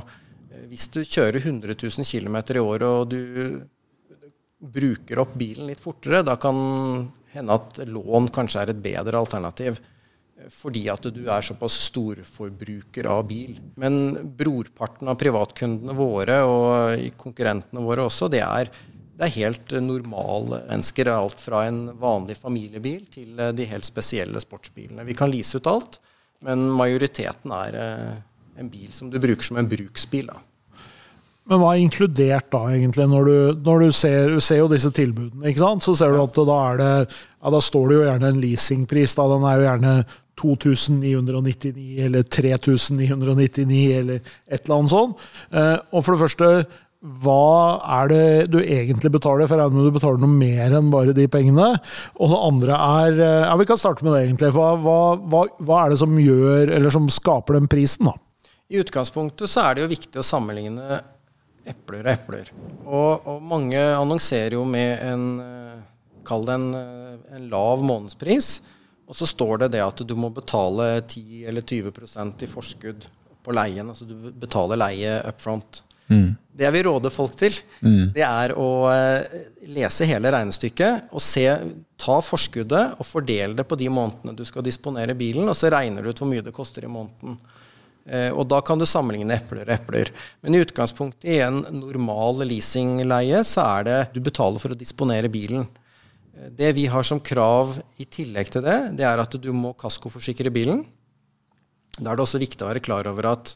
Eh, 0.52 0.66
hvis 0.72 0.90
du 0.92 1.00
kjører 1.04 1.40
100 1.40 1.78
000 1.80 2.04
km 2.04 2.38
i 2.58 2.64
året 2.64 2.90
og 2.90 3.14
du 3.14 3.64
bruker 4.64 5.20
opp 5.24 5.34
bilen 5.40 5.68
litt 5.68 5.84
fortere, 5.84 6.24
da 6.24 6.38
kan 6.40 6.60
hende 7.34 7.58
at 7.58 7.82
lån 7.88 8.30
kanskje 8.36 8.62
er 8.62 8.74
et 8.74 8.84
bedre 8.84 9.24
alternativ. 9.24 9.80
Eh, 10.36 10.52
fordi 10.52 10.86
at 10.92 11.08
du 11.16 11.24
er 11.32 11.48
såpass 11.48 11.80
storforbruker 11.88 13.08
av 13.08 13.24
bil. 13.32 13.56
Men 13.80 14.18
brorparten 14.36 15.12
av 15.12 15.20
privatkundene 15.24 15.96
våre, 15.96 16.42
og 16.44 17.20
konkurrentene 17.24 17.88
våre 17.88 18.10
også, 18.12 18.28
det 18.28 18.44
er, 18.44 18.72
det 19.16 19.30
er 19.30 19.38
helt 19.40 19.80
normale 19.80 20.66
mennesker. 20.68 21.16
Alt 21.16 21.40
fra 21.40 21.70
en 21.72 21.86
vanlig 22.04 22.36
familiebil 22.36 23.08
til 23.16 23.40
de 23.56 23.72
helt 23.72 23.88
spesielle 23.88 24.44
sportsbilene. 24.44 25.08
Vi 25.08 25.16
kan 25.16 25.32
lease 25.32 25.64
ut 25.64 25.72
alt. 25.72 26.04
Men 26.44 26.66
majoriteten 26.76 27.54
er 27.56 27.78
eh, 27.80 28.16
en 28.60 28.72
bil 28.72 28.90
som 28.96 29.12
du 29.12 29.20
bruker 29.22 29.48
som 29.48 29.60
en 29.60 29.70
bruksbil. 29.70 30.28
da. 30.32 30.42
Men 31.50 31.60
hva 31.60 31.74
er 31.74 31.84
inkludert 31.84 32.48
da, 32.54 32.62
egentlig, 32.72 33.06
når 33.12 33.28
du, 33.28 33.64
når 33.66 33.82
du 33.84 33.96
ser, 33.96 34.32
du 34.32 34.44
ser 34.44 34.62
jo 34.62 34.70
disse 34.72 34.92
tilbudene? 34.96 35.50
ikke 35.50 35.64
sant? 35.64 35.84
Så 35.84 35.96
ser 36.00 36.14
du 36.14 36.22
at 36.22 36.38
da, 36.40 36.60
er 36.72 36.80
det, 36.80 36.92
ja, 37.10 37.52
da 37.52 37.60
står 37.64 37.90
det 37.90 37.98
jo 37.98 38.06
gjerne 38.06 38.30
en 38.32 38.44
leasingpris. 38.44 39.16
da, 39.20 39.26
Den 39.34 39.48
er 39.50 39.58
jo 39.58 39.66
gjerne 39.68 39.96
2999 40.40 41.98
eller 42.06 42.24
3999 42.24 43.82
eller 44.00 44.22
et 44.48 44.64
eller 44.64 44.78
annet 44.78 44.94
sånt. 44.96 45.28
Eh, 45.52 45.76
og 45.92 46.06
for 46.06 46.16
det 46.16 46.24
første, 46.24 46.54
hva 47.04 47.84
er 48.00 48.12
det 48.12 48.28
du 48.54 48.62
egentlig 48.62 49.10
betaler? 49.12 49.48
For 49.50 49.60
jeg 49.60 49.68
regner 49.68 49.76
med 49.76 49.90
du 49.92 49.96
betaler 49.98 50.22
noe 50.24 50.38
mer 50.40 50.76
enn 50.78 50.92
bare 50.92 51.16
de 51.16 51.26
pengene. 51.28 51.74
Og 52.16 52.32
det 52.32 52.44
andre 52.48 52.78
er 52.80 53.18
eh, 53.18 53.48
Ja, 53.50 53.58
vi 53.60 53.68
kan 53.68 53.80
starte 53.80 54.06
med 54.08 54.16
det, 54.16 54.22
egentlig. 54.24 54.54
Hva, 54.56 54.70
hva, 54.80 55.42
hva, 55.60 55.82
er 55.82 55.92
det 55.92 56.00
som 56.00 56.16
gjør, 56.16 56.72
eller 56.78 56.94
som 56.96 57.10
skaper 57.12 57.60
den 57.60 57.68
prisen, 57.72 58.08
da? 58.08 58.16
I 58.72 58.80
utgangspunktet 58.80 59.52
så 59.52 59.66
er 59.66 59.76
det 59.76 59.84
jo 59.84 59.92
viktig 59.92 60.22
å 60.22 60.26
sammenligne 60.26 61.02
epler 61.68 62.08
og 62.08 62.14
epler. 62.14 62.54
Og, 62.86 63.28
og 63.28 63.44
mange 63.52 63.84
annonserer 63.98 64.56
jo 64.56 64.64
med 64.68 65.04
en 65.04 65.28
eh, 65.44 65.60
Kall 66.24 66.46
det 66.48 66.56
en, 66.56 66.70
eh, 66.80 67.16
en 67.36 67.50
lav 67.52 67.84
månedspris. 67.84 68.54
Og 69.12 69.18
så 69.20 69.28
står 69.28 69.66
det 69.66 69.74
det 69.76 69.84
at 69.84 70.00
du 70.08 70.14
må 70.16 70.32
betale 70.32 71.02
10 71.02 71.50
eller 71.52 71.68
20% 71.68 72.46
i 72.48 72.48
forskudd 72.48 73.10
på 73.44 73.56
leien. 73.60 73.90
Altså 73.92 74.08
du 74.08 74.32
betaler 74.32 74.80
leie 74.80 75.18
up 75.28 75.44
front. 75.44 75.84
Mm. 76.10 76.34
Det 76.54 76.68
jeg 76.68 76.76
vil 76.76 76.86
råde 76.86 77.10
folk 77.10 77.34
til, 77.40 77.56
mm. 77.82 78.12
det 78.14 78.24
er 78.28 78.54
å 78.60 78.70
eh, 78.92 79.40
lese 79.74 80.06
hele 80.06 80.30
regnestykket 80.36 81.14
og 81.16 81.24
se, 81.24 81.48
ta 81.98 82.20
forskuddet 82.22 83.00
og 83.00 83.08
fordele 83.08 83.58
det 83.58 83.66
på 83.66 83.78
de 83.80 83.90
månedene 83.90 84.38
du 84.38 84.44
skal 84.46 84.66
disponere 84.66 85.16
bilen, 85.18 85.50
og 85.50 85.58
så 85.58 85.72
regner 85.74 86.04
du 86.04 86.12
ut 86.12 86.22
hvor 86.22 86.30
mye 86.30 86.46
det 86.46 86.54
koster 86.54 86.86
i 86.86 86.92
måneden. 86.92 87.40
Eh, 88.06 88.30
og 88.36 88.46
da 88.52 88.60
kan 88.66 88.80
du 88.80 88.86
sammenligne 88.90 89.38
epler 89.40 89.64
og 89.64 89.76
epler. 89.78 90.12
Men 90.44 90.56
i 90.56 90.62
utgangspunktet 90.64 91.30
i 91.32 91.40
en 91.46 91.62
normal 91.78 92.44
leasingleie 92.50 93.44
så 93.48 93.64
er 93.80 93.88
det 93.88 94.00
du 94.16 94.20
betaler 94.24 94.62
for 94.62 94.76
å 94.76 94.80
disponere 94.80 95.32
bilen. 95.32 95.66
Eh, 96.36 96.52
det 96.60 96.74
vi 96.78 96.86
har 96.92 97.08
som 97.08 97.24
krav 97.24 97.78
i 97.98 98.06
tillegg 98.06 98.52
til 98.54 98.66
det, 98.66 98.78
det 99.00 99.08
er 99.08 99.24
at 99.24 99.40
du 99.40 99.50
må 99.56 99.74
kaskoforsikre 99.80 100.52
bilen. 100.54 100.84
Da 101.98 102.12
er 102.12 102.18
det 102.18 102.26
også 102.26 102.42
viktig 102.42 102.66
å 102.66 102.72
være 102.72 102.84
klar 102.84 103.08
over 103.08 103.32
at 103.36 103.56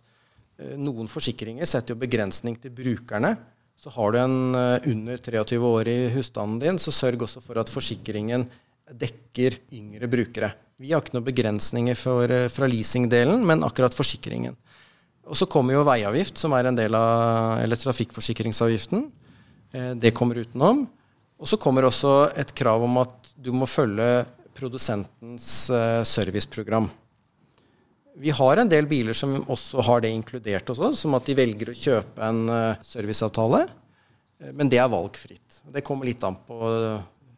noen 0.57 1.09
forsikringer 1.11 1.67
setter 1.69 1.93
jo 1.93 2.01
begrensning 2.01 2.57
til 2.61 2.73
brukerne. 2.73 3.35
Så 3.77 3.91
har 3.93 4.13
du 4.13 4.19
en 4.21 4.37
eh, 4.57 4.87
under 4.89 5.21
23 5.21 5.59
år 5.61 5.89
i 5.91 5.97
husstanden 6.15 6.61
din, 6.63 6.79
så 6.81 6.93
sørg 6.93 7.27
også 7.27 7.43
for 7.45 7.61
at 7.61 7.69
forsikringen 7.69 8.47
dekker 8.87 9.59
yngre 9.75 10.09
brukere. 10.09 10.49
Vi 10.81 10.93
har 10.93 11.03
ikke 11.03 11.17
noen 11.17 11.27
begrensninger 11.27 11.97
for, 11.99 12.25
eh, 12.25 12.49
fra 12.49 12.69
leasingdelen, 12.69 13.45
men 13.45 13.65
akkurat 13.67 13.93
forsikringen. 13.93 14.57
Og 15.27 15.37
så 15.37 15.45
kommer 15.49 15.75
jo 15.75 15.85
veiavgift, 15.85 16.39
som 16.39 16.55
er 16.55 16.69
en 16.69 16.77
del 16.77 16.95
av 16.95 17.59
eller 17.59 17.75
trafikkforsikringsavgiften. 17.75 19.09
Det 19.99 20.13
kommer 20.15 20.39
utenom. 20.39 20.85
Og 21.37 21.49
så 21.51 21.57
kommer 21.59 21.85
også 21.85 22.31
et 22.39 22.53
krav 22.55 22.81
om 22.85 22.95
at 23.03 23.33
du 23.35 23.51
må 23.53 23.67
følge 23.69 24.25
produsentens 24.57 25.69
eh, 25.69 26.01
serviceprogram. 26.07 26.87
Vi 28.19 28.31
har 28.33 28.57
en 28.57 28.69
del 28.69 28.87
biler 28.89 29.13
som 29.17 29.35
også 29.45 29.83
har 29.85 30.01
det 30.01 30.09
inkludert 30.13 30.69
hos 30.71 30.79
oss, 30.81 31.03
som 31.03 31.13
at 31.17 31.27
de 31.27 31.35
velger 31.37 31.69
å 31.69 31.75
kjøpe 31.77 32.23
en 32.25 32.47
eh, 32.49 32.79
serviceavtale. 32.85 33.65
Eh, 34.41 34.53
men 34.57 34.71
det 34.71 34.79
er 34.81 34.89
valgfritt. 34.89 35.61
Det 35.73 35.83
kommer 35.85 36.09
litt 36.09 36.23
an 36.25 36.37
på, 36.47 36.57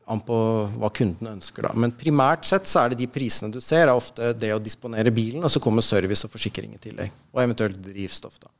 an 0.10 0.24
på 0.26 0.38
hva 0.80 0.92
kunden 0.96 1.34
ønsker. 1.34 1.68
Da. 1.68 1.74
Men 1.76 1.96
primært 2.00 2.48
sett 2.48 2.70
så 2.70 2.86
er 2.86 2.94
det 2.94 3.02
de 3.02 3.10
prisene 3.12 3.52
du 3.52 3.60
ser, 3.64 3.88
er 3.88 3.96
ofte 3.96 4.32
det 4.38 4.54
å 4.56 4.62
disponere 4.64 5.12
bilen, 5.12 5.44
og 5.44 5.52
så 5.52 5.62
kommer 5.64 5.86
service 5.86 6.24
og 6.28 6.34
forsikring 6.34 6.78
i 6.78 6.82
tillegg. 6.88 7.12
Og 7.36 7.44
eventuelt 7.44 7.82
drivstoff. 7.84 8.40
da. 8.40 8.52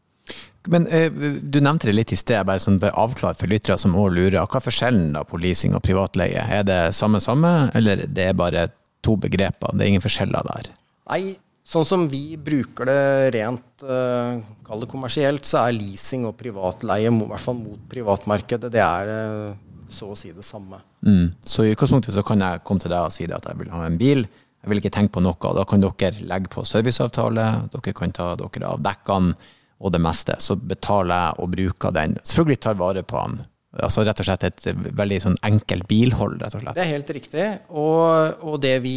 Men 0.68 0.88
eh, 0.92 1.10
Du 1.42 1.62
nevnte 1.64 1.88
det 1.90 1.96
litt 1.96 2.12
i 2.14 2.20
sted, 2.20 2.44
bare 2.46 2.62
som 2.62 2.80
bør 2.82 2.98
avklare 3.06 3.38
for 3.40 3.50
lyttere 3.50 3.80
som 3.82 3.96
òg 3.98 4.12
lurer. 4.18 4.42
Hva 4.44 4.60
er 4.60 4.66
forskjellen 4.68 5.14
da 5.16 5.24
på 5.28 5.40
leasing 5.42 5.78
og 5.78 5.86
privatleie? 5.86 6.44
Er 6.60 6.68
det 6.68 6.82
samme 6.98 7.22
samme, 7.24 7.70
eller 7.78 8.04
det 8.08 8.28
er 8.32 8.38
bare 8.38 8.68
to 9.06 9.16
begreper? 9.16 9.72
Det 9.74 9.86
er 9.86 9.94
ingen 9.94 10.04
forskjeller 10.04 10.46
der? 10.52 10.74
Nei, 11.10 11.24
sånn 11.70 11.86
som 11.86 12.06
vi 12.10 12.34
bruker 12.42 12.90
det 12.90 13.02
rent 13.38 13.86
uh, 13.86 14.42
kall 14.66 14.84
det 14.84 14.90
kommersielt, 14.90 15.46
så 15.46 15.64
er 15.68 15.78
leasing 15.78 16.26
og 16.30 16.38
privatleie, 16.40 17.12
i 17.12 17.30
hvert 17.32 17.44
fall 17.44 17.60
mot 17.60 17.82
privatmarkedet, 17.92 18.72
det 18.74 18.82
er 18.84 19.12
uh, 19.14 19.58
så 19.90 20.12
å 20.14 20.18
si 20.18 20.32
det 20.34 20.46
samme. 20.46 20.82
Mm. 21.06 21.36
Så 21.46 21.66
i 21.66 21.74
utgangspunktet 21.74 22.16
så 22.16 22.26
kan 22.26 22.42
jeg 22.46 22.64
komme 22.66 22.82
til 22.82 22.94
deg 22.94 23.06
og 23.06 23.14
si 23.14 23.30
at 23.30 23.50
jeg 23.50 23.62
vil 23.62 23.72
ha 23.74 23.86
en 23.86 24.00
bil. 24.02 24.26
Jeg 24.60 24.72
vil 24.72 24.82
ikke 24.82 24.94
tenke 24.94 25.16
på 25.16 25.24
noe. 25.24 25.54
Da 25.56 25.64
kan 25.68 25.82
dere 25.82 26.28
legge 26.30 26.52
på 26.52 26.66
serviceavtale, 26.68 27.46
dere 27.74 27.96
kan 27.96 28.14
ta 28.16 28.34
dere 28.40 28.74
av 28.74 28.84
dekkene 28.86 29.56
og 29.80 29.94
det 29.96 30.02
meste, 30.04 30.36
så 30.44 30.58
betaler 30.60 31.16
jeg 31.16 31.40
og 31.40 31.54
bruker 31.54 31.96
den. 31.96 32.18
Selvfølgelig 32.20 32.62
tar 32.66 32.80
vare 32.82 33.06
på 33.08 33.22
den. 33.24 33.40
Altså 33.80 34.04
rett 34.04 34.20
og 34.20 34.28
slett 34.28 34.44
et 34.48 34.66
veldig 34.98 35.20
sånn 35.24 35.38
enkelt 35.46 35.86
bilhold, 35.88 36.42
rett 36.42 36.58
og 36.58 36.64
slett. 36.66 36.76
Det 36.76 36.84
er 36.84 36.92
helt 36.92 37.14
riktig. 37.16 37.46
Og, 37.70 38.44
og 38.44 38.58
det 38.62 38.76
vi 38.84 38.96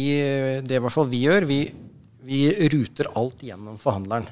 det 0.65 0.79
i 0.79 0.83
hvert 0.83 0.95
fall 0.95 1.07
vi 1.11 1.21
gjør, 1.23 1.47
vi, 1.47 1.59
vi 2.23 2.47
ruter 2.71 3.09
alt 3.19 3.43
gjennom 3.43 3.77
forhandleren. 3.81 4.27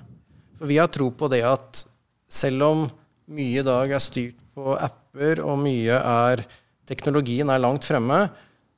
For 0.60 0.70
vi 0.70 0.80
har 0.80 0.92
tro 0.94 1.10
på 1.16 1.30
det 1.32 1.42
at 1.48 1.84
selv 2.32 2.68
om 2.68 2.86
mye 3.32 3.62
i 3.62 3.66
dag 3.66 3.92
er 3.92 4.04
styrt 4.04 4.40
på 4.56 4.76
apper, 4.78 5.44
og 5.44 5.60
mye 5.62 5.98
er 5.98 6.46
Teknologien 6.92 7.48
er 7.54 7.62
langt 7.62 7.86
fremme, 7.88 8.26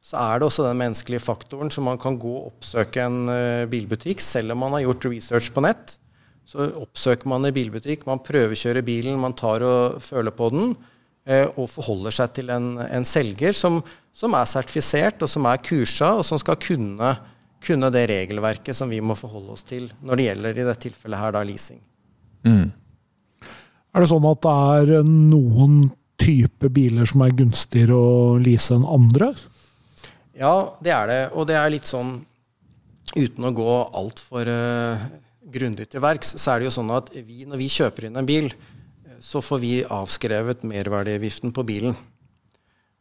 så 0.03 0.19
er 0.19 0.37
det 0.37 0.45
også 0.45 0.65
den 0.67 0.77
menneskelige 0.81 1.23
faktoren 1.23 1.71
som 1.73 1.87
man 1.87 1.97
kan 1.97 2.17
gå 2.19 2.29
og 2.29 2.49
oppsøke 2.51 3.01
en 3.01 3.29
eh, 3.31 3.65
bilbutikk, 3.71 4.21
selv 4.21 4.53
om 4.53 4.59
man 4.65 4.75
har 4.75 4.83
gjort 4.83 5.07
research 5.07 5.47
på 5.55 5.63
nett. 5.63 5.95
Så 6.45 6.67
oppsøker 6.75 7.29
man 7.31 7.47
en 7.47 7.55
bilbutikk, 7.55 8.03
man 8.05 8.21
prøvekjører 8.21 8.83
bilen, 8.85 9.21
man 9.21 9.35
tar 9.39 9.63
og 9.65 10.01
føler 10.03 10.35
på 10.35 10.49
den, 10.53 10.75
eh, 11.25 11.47
og 11.55 11.71
forholder 11.71 12.13
seg 12.19 12.35
til 12.35 12.51
en, 12.53 12.75
en 12.83 13.07
selger 13.07 13.55
som, 13.55 13.79
som, 14.13 14.35
er 14.35 14.51
sertifisert, 14.51 15.23
og 15.23 15.31
som 15.31 15.47
er 15.49 15.63
kursa, 15.63 16.11
og 16.19 16.27
som 16.27 16.41
skal 16.41 16.59
kunne, 16.61 17.15
kunne, 17.63 17.91
det 17.93 18.05
regelverket 18.11 18.77
som 18.77 18.91
vi 18.91 19.01
må 19.03 19.15
forholde 19.19 19.55
oss 19.55 19.65
til 19.67 19.89
når 20.03 20.19
det 20.19 20.29
gjelder 20.29 20.59
i 20.59 20.67
dette 20.67 20.85
tilfellet 20.87 21.21
her 21.21 21.35
da 21.35 21.43
leasing. 21.47 21.81
Mm. 22.43 22.69
Er 23.93 24.01
det 24.01 24.09
sånn 24.09 24.25
at 24.25 24.41
det 24.43 24.53
er 24.97 25.07
noen 25.07 25.83
type 26.23 26.69
biler 26.73 27.07
som 27.09 27.23
er 27.25 27.35
gunstigere 27.37 27.97
å 27.97 28.37
lease 28.41 28.75
enn 28.75 28.87
andre? 28.87 29.33
Ja, 30.37 30.73
det 30.81 30.93
er 30.95 31.09
det. 31.09 31.19
Og 31.37 31.47
det 31.49 31.57
er 31.59 31.73
litt 31.73 31.89
sånn 31.89 32.15
uten 33.13 33.45
å 33.45 33.53
gå 33.53 33.73
altfor 33.93 34.49
uh, 34.49 35.03
grundig 35.53 35.89
til 35.91 36.01
verks, 36.01 36.33
så 36.41 36.53
er 36.53 36.61
det 36.61 36.69
jo 36.69 36.77
sånn 36.79 36.93
at 36.95 37.11
vi, 37.13 37.43
når 37.45 37.61
vi 37.61 37.69
kjøper 37.69 38.07
inn 38.07 38.17
en 38.17 38.29
bil, 38.29 38.49
så 39.23 39.43
får 39.43 39.61
vi 39.61 39.75
avskrevet 39.85 40.65
merverdiavgiften 40.67 41.53
på 41.55 41.65
bilen. 41.67 41.93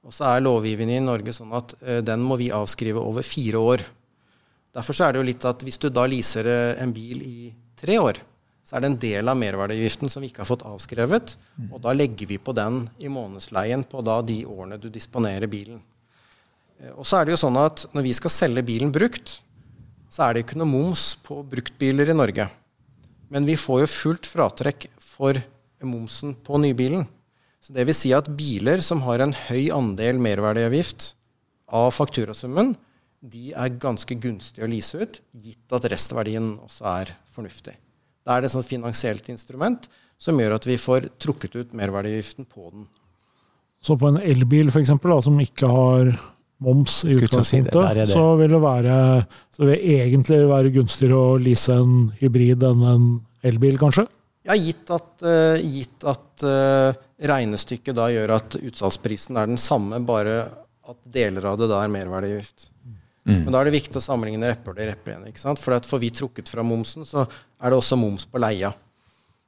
Og 0.03 0.13
så 0.15 0.27
er 0.29 0.45
lovgivningen 0.45 1.01
i 1.01 1.07
Norge 1.07 1.33
sånn 1.35 1.55
at 1.57 1.75
uh, 1.81 2.01
den 2.05 2.25
må 2.27 2.37
vi 2.41 2.53
avskrive 2.53 3.01
over 3.01 3.25
fire 3.27 3.63
år. 3.73 3.87
Derfor 4.73 4.97
er 5.05 5.13
det 5.13 5.21
jo 5.21 5.29
litt 5.29 5.45
at 5.49 5.63
hvis 5.67 5.81
du 5.81 5.91
da 5.93 6.07
leaser 6.09 6.49
eh, 6.49 6.83
en 6.83 6.93
bil 6.95 7.21
i 7.27 7.53
tre 7.79 7.99
år, 8.01 8.23
så 8.63 8.77
er 8.77 8.85
det 8.85 8.91
en 8.93 9.01
del 9.03 9.29
av 9.29 9.37
merverdiavgiften 9.37 10.09
som 10.09 10.23
vi 10.23 10.31
ikke 10.31 10.45
har 10.45 10.49
fått 10.49 10.65
avskrevet. 10.69 11.35
Og 11.69 11.81
da 11.83 11.93
legger 11.97 12.31
vi 12.31 12.39
på 12.41 12.55
den 12.57 12.85
i 13.03 13.11
månedsleien 13.11 13.83
på 13.91 14.05
da 14.07 14.21
de 14.25 14.39
årene 14.47 14.79
du 14.81 14.87
disponerer 14.93 15.51
bilen. 15.51 15.81
Uh, 16.79 16.93
og 16.95 17.05
så 17.07 17.19
er 17.19 17.27
det 17.27 17.35
jo 17.35 17.43
sånn 17.43 17.59
at 17.61 17.85
når 17.93 18.07
vi 18.07 18.15
skal 18.17 18.33
selge 18.33 18.65
bilen 18.71 18.95
brukt, 18.95 19.41
så 20.13 20.27
er 20.29 20.35
det 20.35 20.45
ikke 20.47 20.61
noe 20.61 20.71
moms 20.71 21.13
på 21.25 21.41
bruktbiler 21.49 22.13
i 22.13 22.17
Norge. 22.17 22.47
Men 23.33 23.49
vi 23.49 23.57
får 23.57 23.83
jo 23.83 23.91
fullt 23.91 24.29
fratrekk 24.29 24.87
for 25.01 25.41
momsen 25.83 26.37
på 26.37 26.61
nybilen. 26.63 27.05
Så 27.63 27.75
det 27.75 27.87
vil 27.89 27.97
si 27.97 28.13
at 28.15 28.31
biler 28.37 28.83
som 28.85 29.03
har 29.07 29.23
en 29.23 29.35
høy 29.49 29.71
andel 29.75 30.19
merverdiavgift 30.23 31.13
av 31.73 31.93
fakturasummen, 31.97 32.75
de 33.23 33.53
er 33.55 33.79
ganske 33.83 34.17
gunstige 34.19 34.67
å 34.67 34.71
lease 34.71 34.99
ut, 34.99 35.21
gitt 35.45 35.75
at 35.77 35.87
restverdien 35.93 36.57
også 36.65 36.87
er 36.91 37.13
fornuftig. 37.31 37.77
Da 38.27 38.35
er 38.35 38.43
det 38.43 38.51
et 38.51 38.57
sånt 38.57 38.69
finansielt 38.69 39.29
instrument 39.31 39.87
som 40.23 40.39
gjør 40.39 40.57
at 40.57 40.67
vi 40.67 40.79
får 40.79 41.09
trukket 41.23 41.57
ut 41.59 41.77
merverdiavgiften 41.79 42.47
på 42.51 42.69
den. 42.71 42.87
Så 43.83 43.97
på 43.99 44.11
en 44.11 44.21
elbil 44.23 44.71
f.eks., 44.71 44.93
som 45.27 45.41
ikke 45.43 45.71
har 45.71 46.13
moms 46.63 47.01
i 47.09 47.17
utgangspunktet, 47.17 48.07
si 48.07 48.15
så 48.15 48.25
vil 48.39 48.53
det 48.55 48.61
være 48.63 48.97
så 49.51 49.65
vil 49.65 49.73
det 49.73 49.95
egentlig 49.97 50.41
være 50.51 50.75
gunstigere 50.77 51.19
å 51.19 51.39
lease 51.43 51.75
en 51.75 52.11
hybrid 52.21 52.63
enn 52.69 52.85
en 52.87 53.07
elbil, 53.47 53.79
kanskje? 53.81 54.07
Ja, 54.47 54.55
gitt 54.59 54.91
at, 54.91 55.11
uh, 55.23 55.59
gitt 55.59 56.07
at 56.11 56.47
uh, 56.47 56.95
regnestykket 57.31 57.95
da 57.99 58.09
gjør 58.11 58.37
at 58.39 58.59
utsalgsprisen 58.59 59.39
er 59.39 59.51
den 59.51 59.59
samme, 59.63 60.01
bare 60.07 60.39
at 60.91 60.99
deler 61.15 61.47
av 61.51 61.59
det 61.61 61.71
da 61.71 61.83
er 61.83 61.91
merverdiavgift. 61.95 62.72
Mm. 63.23 63.45
Men 63.45 63.53
da 63.55 63.61
er 63.61 63.69
det 63.69 63.77
viktig 63.77 64.01
å 64.01 64.03
sammenligne 64.03 64.49
repper 64.51 64.75
til 64.77 64.89
repper 64.91 65.13
igjen. 65.13 65.29
ikke 65.31 65.43
sant? 65.43 65.61
For 65.63 65.77
får 65.87 66.01
vi 66.03 66.11
trukket 66.15 66.51
fra 66.51 66.65
momsen, 66.67 67.07
så 67.07 67.23
er 67.25 67.71
det 67.71 67.79
også 67.79 67.99
moms 68.01 68.27
på 68.27 68.41
leia. 68.43 68.73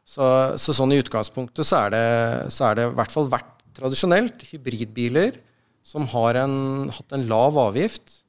Så, 0.05 0.27
så 0.61 0.75
sånn 0.77 0.93
i 0.95 1.01
utgangspunktet 1.01 1.67
så 1.67 1.87
er 1.87 1.95
det, 1.95 2.07
så 2.55 2.69
er 2.69 2.79
det 2.79 2.87
i 2.91 2.95
hvert 3.01 3.15
fall 3.15 3.31
vært 3.33 3.51
tradisjonelt 3.75 4.45
hybridbiler 4.51 5.41
som 5.85 6.07
har 6.13 6.39
en, 6.45 6.55
hatt 6.93 7.17
en 7.17 7.27
lav 7.29 7.59
avgift. 7.61 8.21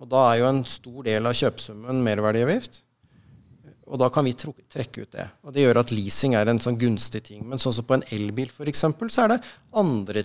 Og 0.00 0.08
da 0.12 0.26
er 0.30 0.40
jo 0.40 0.48
en 0.50 0.64
stor 0.68 1.04
del 1.06 1.28
av 1.28 1.36
kjøpesummen 1.36 2.02
merverdiavgift. 2.04 2.82
Og 3.86 4.00
da 4.02 4.08
kan 4.10 4.26
vi 4.26 4.34
trekke 4.34 5.04
ut 5.04 5.12
det. 5.14 5.28
Og 5.46 5.54
det 5.54 5.62
gjør 5.62 5.80
at 5.84 5.92
leasing 5.94 6.34
er 6.38 6.48
en 6.50 6.60
sånn 6.62 6.78
gunstig 6.80 7.22
ting. 7.28 7.44
Men 7.46 7.62
sånn 7.62 7.74
som 7.76 7.86
på 7.86 7.96
en 7.96 8.06
elbil 8.12 8.50
f.eks., 8.50 8.82
så 9.14 9.26
er 9.26 9.36
det 9.36 9.38
andre, 9.78 10.24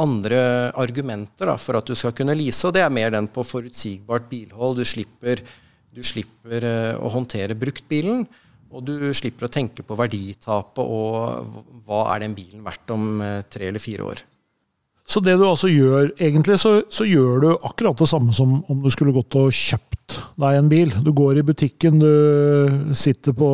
andre 0.00 0.72
argumenter 0.78 1.50
da, 1.50 1.56
for 1.60 1.78
at 1.78 1.88
du 1.88 1.96
skal 1.98 2.14
kunne 2.16 2.36
lease. 2.38 2.70
Det 2.72 2.82
er 2.82 2.92
mer 2.92 3.12
den 3.12 3.28
på 3.32 3.44
forutsigbart 3.44 4.28
bilhold. 4.30 4.80
Du 4.80 4.88
slipper, 4.88 5.42
du 5.92 6.02
slipper 6.06 6.64
uh, 6.64 7.02
å 7.02 7.12
håndtere 7.12 7.58
bruktbilen. 7.58 8.24
Og 8.72 8.86
du 8.88 9.10
slipper 9.12 9.50
å 9.50 9.52
tenke 9.52 9.84
på 9.84 9.96
verditapet 9.98 10.80
og 10.80 11.82
hva 11.84 12.06
er 12.14 12.24
den 12.24 12.36
bilen 12.36 12.62
verdt 12.64 12.94
om 12.94 13.08
uh, 13.20 13.40
tre 13.44 13.68
eller 13.68 13.82
fire 13.82 14.06
år. 14.08 14.22
Så 15.04 15.20
det 15.20 15.34
du 15.36 15.44
altså 15.44 15.68
gjør, 15.68 16.12
egentlig, 16.16 16.56
så, 16.62 16.78
så, 16.88 17.04
gjør 17.04 17.42
du 17.42 17.48
akkurat 17.52 17.98
det 17.98 18.08
samme 18.08 18.32
som 18.32 18.60
om 18.70 18.80
du 18.80 18.88
skulle 18.92 19.12
gått 19.12 19.34
og 19.36 19.50
kjøpt 19.52 19.91
deg 20.40 20.58
en 20.58 20.70
bil. 20.70 20.92
Du 21.04 21.12
går 21.16 21.40
i 21.40 21.44
butikken, 21.46 22.00
du 22.02 22.94
sitter 22.96 23.34
på 23.36 23.50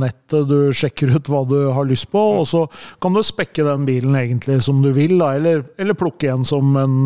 nettet, 0.00 0.48
du 0.48 0.72
sjekker 0.76 1.14
ut 1.16 1.30
hva 1.30 1.42
du 1.48 1.56
har 1.74 1.88
lyst 1.88 2.10
på, 2.12 2.22
og 2.40 2.46
så 2.48 2.64
kan 3.02 3.16
du 3.16 3.22
spekke 3.24 3.66
den 3.66 3.86
bilen 3.88 4.16
egentlig 4.18 4.60
som 4.66 4.82
du 4.84 4.90
vil, 4.96 5.16
da, 5.20 5.34
eller, 5.38 5.64
eller, 5.78 5.98
plukke 5.98 6.30
en 6.32 6.46
som 6.46 6.76
en, 6.78 6.96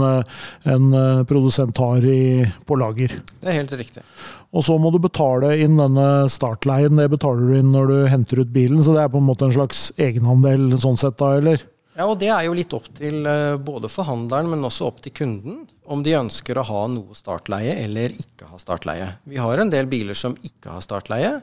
en 0.69 0.87
produsent 1.29 1.79
har 1.83 2.05
i, 2.07 2.45
på 2.67 2.79
lager. 2.81 3.19
Det 3.41 3.51
er 3.51 3.61
helt 3.63 3.77
riktig. 3.79 4.05
Og 4.53 4.65
så 4.67 4.77
må 4.81 4.91
du 4.93 4.99
betale 5.01 5.55
inn 5.65 5.79
denne 5.81 6.29
startleien. 6.33 6.99
Det 6.99 7.09
betaler 7.15 7.49
du 7.49 7.55
inn 7.57 7.71
når 7.73 7.89
du 7.89 7.99
henter 8.13 8.43
ut 8.43 8.53
bilen, 8.53 8.83
så 8.85 8.97
det 8.97 9.07
er 9.07 9.13
på 9.13 9.23
en 9.23 9.29
måte 9.31 9.49
en 9.49 9.55
slags 9.57 9.87
egenandel 9.97 10.75
sånn 10.81 11.01
sett, 11.01 11.17
da, 11.21 11.39
eller? 11.41 11.65
Ja, 11.93 12.07
og 12.09 12.19
Det 12.21 12.31
er 12.33 12.47
jo 12.47 12.55
litt 12.57 12.73
opp 12.73 12.89
til 12.97 13.27
eh, 13.29 13.59
både 13.61 13.91
forhandleren, 13.93 14.49
men 14.49 14.65
også 14.65 14.89
opp 14.89 15.03
til 15.05 15.13
kunden 15.17 15.63
om 15.85 16.01
de 16.05 16.15
ønsker 16.17 16.57
å 16.57 16.65
ha 16.65 16.85
noe 16.89 17.17
startleie 17.17 17.75
eller 17.83 18.15
ikke 18.17 18.49
ha 18.49 18.61
startleie. 18.61 19.11
Vi 19.29 19.41
har 19.41 19.61
en 19.61 19.73
del 19.73 19.91
biler 19.91 20.17
som 20.17 20.37
ikke 20.41 20.73
har 20.73 20.85
startleie. 20.85 21.35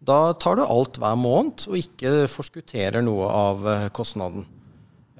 Da 0.00 0.32
tar 0.40 0.56
du 0.56 0.62
alt 0.64 0.96
hver 1.02 1.18
måned 1.18 1.66
og 1.68 1.76
ikke 1.76 2.28
forskutterer 2.32 3.04
noe 3.04 3.28
av 3.28 3.68
eh, 3.68 3.88
kostnaden. 3.92 4.46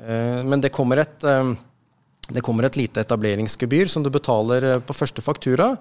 Eh, 0.00 0.40
men 0.48 0.64
det 0.64 0.72
kommer 0.72 1.02
et, 1.04 1.20
det 2.32 2.44
kommer 2.44 2.64
et 2.64 2.80
lite 2.80 3.04
etableringsgebyr 3.04 3.92
som 3.92 4.06
du 4.06 4.08
betaler 4.14 4.78
på 4.80 4.96
første 4.96 5.24
faktura. 5.24 5.74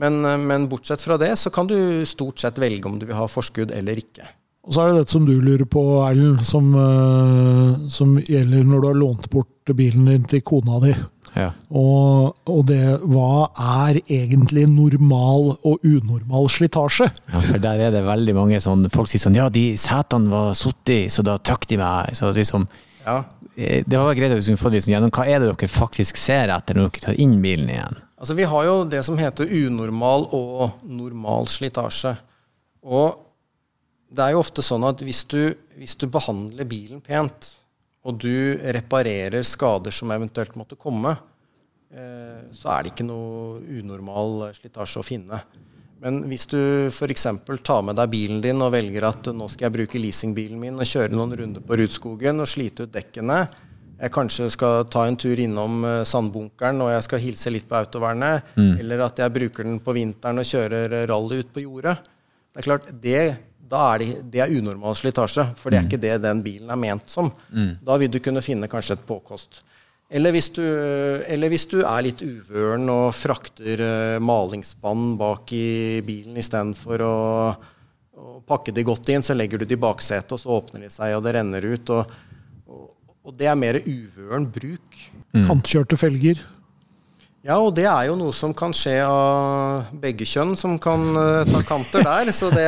Men, 0.00 0.20
men 0.20 0.68
bortsett 0.68 1.00
fra 1.04 1.16
det 1.20 1.32
så 1.36 1.52
kan 1.52 1.68
du 1.68 2.04
stort 2.08 2.40
sett 2.40 2.60
velge 2.60 2.88
om 2.88 3.00
du 3.00 3.08
vil 3.08 3.18
ha 3.18 3.26
forskudd 3.28 3.72
eller 3.76 4.00
ikke. 4.00 4.28
Og 4.66 4.74
så 4.74 4.82
er 4.82 4.90
det 4.90 5.00
dette 5.00 5.14
som 5.14 5.24
du 5.24 5.32
lurer 5.40 5.64
på, 5.68 5.82
Erlend, 6.04 6.42
som, 6.44 6.66
uh, 6.76 7.88
som, 7.92 8.18
gjelder 8.20 8.66
når 8.68 8.82
du 8.82 8.88
har 8.90 8.98
lånt 9.00 9.30
bort 9.32 9.72
bilen 9.76 10.10
din 10.10 10.26
til 10.28 10.42
kona 10.44 10.80
di. 10.82 10.92
Ja. 11.36 11.48
Og, 11.78 12.34
og, 12.50 12.60
det 12.66 12.82
Hva 13.06 13.46
er 13.54 14.00
egentlig 14.02 14.64
normal 14.66 15.52
og 15.54 15.84
unormal 15.86 16.50
slitasje? 16.50 17.06
Ja, 17.30 17.42
for 17.44 17.62
der 17.62 17.84
er 17.86 17.94
det 17.94 18.00
veldig 18.02 18.34
mange 18.34 18.58
sånn 18.58 18.88
Folk 18.90 19.06
sier 19.12 19.22
sånn 19.22 19.38
Ja, 19.38 19.44
de 19.46 19.76
setene 19.78 20.26
var 20.32 20.56
sittet 20.58 20.90
i, 20.96 21.04
så 21.06 21.22
da 21.22 21.36
trakk 21.38 21.68
de 21.70 21.78
meg. 21.78 22.16
Så 22.18 22.32
liksom 22.34 22.66
ja. 23.04 23.20
Eh, 23.54 23.84
det 23.86 23.98
var 23.98 24.18
greit 24.18 24.34
å 24.34 24.58
få 24.58 24.74
liksom, 24.74 24.94
gjennom 24.94 25.14
hva 25.14 25.26
er 25.26 25.40
det 25.40 25.52
dere 25.52 25.70
faktisk 25.70 26.18
ser 26.20 26.50
etter 26.50 26.78
når 26.78 26.90
dere 26.90 27.06
tar 27.06 27.22
inn 27.22 27.38
bilen 27.44 27.70
igjen? 27.70 27.98
Altså, 28.20 28.36
vi 28.36 28.50
har 28.50 28.66
jo 28.66 28.76
det 28.90 29.00
som 29.06 29.16
heter 29.16 29.48
unormal 29.48 30.26
og 30.36 30.82
normal 30.84 31.48
slitasje. 31.48 32.16
Og 32.84 33.29
det 34.10 34.24
er 34.24 34.34
jo 34.34 34.42
ofte 34.42 34.62
sånn 34.64 34.84
at 34.88 35.02
hvis 35.06 35.22
du, 35.30 35.40
hvis 35.78 35.94
du 35.98 36.08
behandler 36.10 36.66
bilen 36.68 37.02
pent, 37.04 37.52
og 38.08 38.16
du 38.20 38.56
reparerer 38.74 39.44
skader 39.44 39.92
som 39.94 40.10
eventuelt 40.14 40.56
måtte 40.58 40.78
komme, 40.80 41.12
eh, 41.92 42.48
så 42.56 42.72
er 42.72 42.84
det 42.86 42.94
ikke 42.94 43.06
noe 43.06 43.60
unormal 43.80 44.48
slitasje 44.56 45.02
å 45.02 45.06
finne. 45.06 45.40
Men 46.00 46.22
hvis 46.30 46.46
du 46.48 46.60
f.eks. 46.88 47.26
tar 47.62 47.82
med 47.84 47.98
deg 48.00 48.12
bilen 48.12 48.38
din 48.40 48.62
og 48.64 48.72
velger 48.72 49.04
at 49.04 49.28
nå 49.36 49.50
skal 49.52 49.68
jeg 49.68 49.74
bruke 49.74 50.00
leasingbilen 50.00 50.56
min 50.60 50.80
og 50.80 50.88
kjøre 50.88 51.12
noen 51.12 51.36
runder 51.36 51.64
på 51.64 51.76
Rudskogen 51.76 52.40
og 52.40 52.48
slite 52.48 52.88
ut 52.88 52.94
dekkene, 52.94 53.42
jeg 54.00 54.14
kanskje 54.14 54.46
skal 54.54 54.86
ta 54.88 55.04
en 55.04 55.18
tur 55.20 55.36
innom 55.44 55.84
eh, 55.84 56.00
sandbunkeren 56.08 56.80
og 56.80 56.94
jeg 56.94 57.04
skal 57.04 57.22
hilse 57.26 57.52
litt 57.52 57.68
på 57.68 57.76
autovernet, 57.76 58.56
mm. 58.56 58.72
eller 58.80 59.04
at 59.04 59.20
jeg 59.20 59.36
bruker 59.36 59.68
den 59.68 59.76
på 59.84 59.92
vinteren 59.92 60.40
og 60.40 60.48
kjører 60.48 60.96
rally 61.10 61.42
ut 61.44 61.52
på 61.52 61.66
jordet. 61.66 61.98
Det 62.50 62.62
er 62.62 62.66
klart, 62.66 62.88
det, 63.04 63.20
er 63.78 64.02
det, 64.02 64.12
det 64.32 64.40
er 64.42 64.52
unormal 64.58 64.96
slitasje, 64.98 65.44
for 65.58 65.70
det 65.70 65.78
er 65.78 65.84
mm. 65.84 65.90
ikke 65.90 66.02
det 66.02 66.14
den 66.24 66.42
bilen 66.44 66.70
er 66.72 66.78
ment 66.80 67.10
som. 67.10 67.30
Mm. 67.54 67.76
Da 67.86 67.98
vil 68.00 68.10
du 68.10 68.18
kunne 68.22 68.42
finne 68.42 68.70
kanskje 68.70 68.96
et 68.98 69.04
påkost. 69.06 69.62
Eller 70.10 70.34
hvis, 70.34 70.48
du, 70.50 70.64
eller 71.30 71.52
hvis 71.52 71.68
du 71.70 71.76
er 71.84 72.02
litt 72.02 72.22
uvøren 72.26 72.88
og 72.90 73.12
frakter 73.14 73.82
uh, 73.84 74.16
malingsspann 74.18 75.12
bak 75.20 75.52
i 75.54 76.00
bilen 76.02 76.40
istedenfor 76.40 77.04
å, 77.06 77.18
å 78.18 78.32
pakke 78.46 78.74
de 78.74 78.82
godt 78.88 79.12
inn, 79.14 79.22
så 79.22 79.36
legger 79.38 79.62
du 79.62 79.68
de 79.70 79.78
i 79.78 79.80
baksetet, 79.80 80.34
og 80.34 80.42
så 80.42 80.56
åpner 80.56 80.82
de 80.82 80.90
seg, 80.90 81.14
og 81.14 81.22
det 81.22 81.36
renner 81.38 81.62
ut. 81.62 81.94
Og, 81.94 82.16
og, 82.66 82.88
og 83.22 83.36
det 83.38 83.52
er 83.52 83.60
mer 83.60 83.78
uvøren 83.84 84.50
bruk. 84.50 84.98
Mm. 85.30 85.44
Kantkjørte 85.46 86.00
felger. 86.00 86.42
Ja, 87.40 87.54
og 87.56 87.70
det 87.72 87.86
er 87.88 88.04
jo 88.10 88.18
noe 88.20 88.34
som 88.36 88.52
kan 88.52 88.74
skje 88.76 88.98
av 89.00 89.94
begge 90.02 90.26
kjønn, 90.28 90.52
som 90.60 90.74
kan 90.82 91.06
uh, 91.16 91.40
ta 91.48 91.62
kanter 91.64 92.04
der. 92.04 92.28
Så 92.36 92.50
det, 92.52 92.66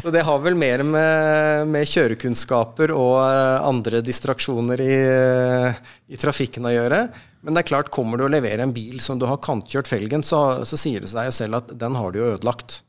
så 0.00 0.08
det, 0.12 0.22
har 0.24 0.40
vel 0.40 0.56
mer 0.56 0.80
med, 0.88 1.68
med 1.68 1.90
kjørekunnskaper 1.90 2.94
og 2.96 3.18
uh, 3.20 3.66
andre 3.68 4.00
distraksjoner 4.04 4.80
i, 4.80 4.96
uh, 5.04 5.82
i, 6.08 6.16
trafikken 6.16 6.64
å 6.64 6.72
gjøre. 6.72 7.02
Men 7.44 7.58
det 7.58 7.62
er 7.66 7.68
klart, 7.74 7.92
kommer 7.92 8.16
du 8.16 8.24
og 8.24 8.32
leverer 8.32 8.64
en 8.64 8.72
bil 8.72 9.04
som 9.04 9.20
du 9.20 9.28
har 9.28 9.42
kantkjørt 9.44 9.92
felgen, 9.92 10.24
så, 10.24 10.64
så 10.64 10.80
sier 10.80 11.04
det 11.04 11.12
seg 11.12 11.28
jo 11.28 11.36
selv 11.36 11.60
at 11.60 11.76
den 11.76 12.00
har 12.00 12.16
du 12.16 12.22
jo 12.22 12.32
ødelagt. 12.38 12.80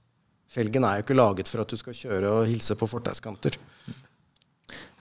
Felgen 0.48 0.88
er 0.88 1.01
jo 1.01 1.10
ikke 1.10 1.19
laget 1.19 1.51
for 1.51 1.65
at 1.65 1.75
du 1.75 1.75
skal 1.75 2.00
kjøre 2.05 2.31
og 2.38 2.48
hilse 2.48 2.79
på 2.79 2.88
fortauskanter. 2.88 3.60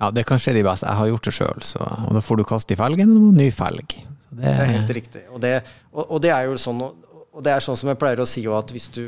Ja, 0.02 0.11
det 0.11 0.26
kan 0.26 0.42
skje 0.42 0.59
de 0.59 0.66
beste. 0.66 0.90
Jeg 0.90 1.00
har 1.04 1.14
gjort 1.14 1.30
det 1.30 1.38
sjøl, 1.38 1.64
og 1.87 2.12
da 2.18 2.26
får 2.33 2.42
du 2.42 2.47
kaste 2.50 2.75
i 2.75 2.83
felgen 2.83 3.14
og 3.14 3.30
ny 3.38 3.47
felg. 3.54 3.95
Det, 4.37 4.45
det, 4.45 4.52
er 4.52 4.73
helt 4.75 4.95
riktig. 4.99 5.25
Og 5.33 5.40
det, 5.43 5.52
og, 5.93 6.02
og 6.05 6.23
det, 6.23 6.33
er 6.35 6.50
jo 6.50 6.57
sånn, 6.61 6.83
og 6.85 7.45
det 7.45 7.55
er 7.55 7.64
sånn 7.64 7.78
som 7.78 7.90
jeg 7.93 8.00
pleier 8.00 8.21
å 8.21 8.28
si 8.28 8.45
at 8.52 8.73
hvis 8.75 8.88
du, 8.93 9.05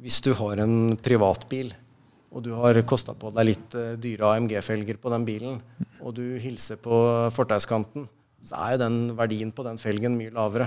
hvis 0.00 0.20
du 0.24 0.32
har 0.38 0.62
en 0.64 0.94
privatbil, 1.00 1.74
og 2.34 2.42
du 2.42 2.50
har 2.58 2.80
kosta 2.88 3.14
på 3.14 3.30
deg 3.36 3.46
litt 3.46 3.76
uh, 3.78 3.92
dyre 4.00 4.32
AMG-felger 4.34 4.98
på 4.98 5.12
den 5.12 5.26
bilen, 5.28 5.60
og 6.00 6.16
du 6.16 6.24
hilser 6.42 6.80
på 6.82 6.96
fortauskanten, 7.34 8.08
så 8.44 8.58
er 8.64 8.74
jo 8.74 8.82
den 8.82 8.98
verdien 9.16 9.52
på 9.54 9.64
den 9.66 9.78
felgen 9.80 10.18
mye 10.18 10.34
lavere. 10.34 10.66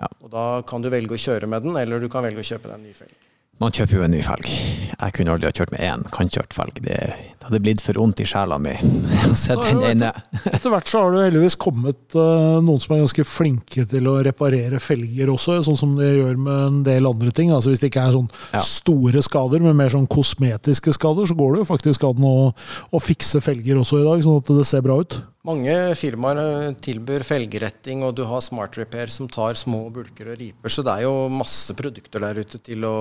Ja. 0.00 0.08
Og 0.22 0.30
da 0.32 0.44
kan 0.68 0.84
du 0.84 0.88
velge 0.92 1.16
å 1.16 1.20
kjøre 1.20 1.48
med 1.50 1.66
den, 1.66 1.74
eller 1.76 2.00
du 2.00 2.08
kan 2.12 2.24
velge 2.24 2.44
å 2.44 2.50
kjøpe 2.52 2.70
deg 2.70 2.78
en 2.78 2.86
ny 2.86 2.94
felg. 2.96 3.29
Man 3.60 3.74
kjøper 3.76 3.98
jo 3.98 4.04
en 4.06 4.14
ny 4.14 4.20
felg. 4.24 4.46
Jeg 4.48 5.12
kunne 5.16 5.34
aldri 5.34 5.50
ha 5.50 5.52
kjørt 5.52 5.72
med 5.74 5.82
én 5.84 6.04
kantkjørt 6.14 6.54
felg. 6.56 6.78
Det, 6.80 6.94
det, 7.12 7.42
hadde 7.44 7.58
blitt 7.60 7.82
for 7.84 7.98
vondt 8.00 8.22
i 8.24 8.26
sjela 8.28 8.56
mi. 8.56 8.72
etter, 9.52 10.22
etter 10.48 10.72
hvert 10.72 10.88
så 10.88 11.02
har 11.02 11.12
det 11.12 11.26
heldigvis 11.26 11.58
kommet 11.60 12.16
uh, 12.16 12.56
noen 12.64 12.80
som 12.80 12.94
er 12.96 13.02
ganske 13.02 13.26
flinke 13.28 13.84
til 13.90 14.08
å 14.08 14.16
reparere 14.24 14.80
felger 14.80 15.28
også, 15.34 15.58
sånn 15.66 15.76
som 15.76 15.92
de 15.98 16.08
gjør 16.08 16.40
med 16.40 16.62
en 16.70 16.78
del 16.88 17.10
andre 17.10 17.34
ting. 17.36 17.52
Altså 17.52 17.74
Hvis 17.74 17.84
det 17.84 17.90
ikke 17.92 18.06
er 18.08 18.16
sånn 18.16 18.30
ja. 18.54 18.64
store 18.64 19.20
skader, 19.28 19.60
men 19.66 19.76
mer 19.76 19.92
sånn 19.92 20.08
kosmetiske 20.08 20.96
skader, 20.96 21.28
så 21.28 21.36
går 21.36 21.52
det 21.52 21.60
jo 21.60 21.70
faktisk 21.74 22.08
an 22.08 22.30
å, 22.30 22.36
å 22.56 23.02
fikse 23.04 23.44
felger 23.44 23.82
også 23.82 24.00
i 24.00 24.08
dag, 24.08 24.24
sånn 24.24 24.40
at 24.40 24.54
det 24.56 24.68
ser 24.72 24.88
bra 24.88 25.02
ut. 25.04 25.20
Mange 25.48 25.72
firmaer 25.96 26.38
eh, 26.42 26.74
tilbyr 26.84 27.22
felgeretting, 27.24 28.02
og 28.04 28.12
du 28.18 28.26
har 28.28 28.42
Smart 28.44 28.76
Repair 28.76 29.08
som 29.12 29.28
tar 29.32 29.56
små 29.56 29.86
bulker 29.94 30.34
og 30.34 30.36
riper. 30.36 30.72
Så 30.72 30.84
det 30.84 30.92
er 30.92 31.06
jo 31.06 31.30
masse 31.32 31.72
produkter 31.78 32.20
der 32.26 32.42
ute 32.42 32.60
til 32.60 32.84
å 32.84 32.96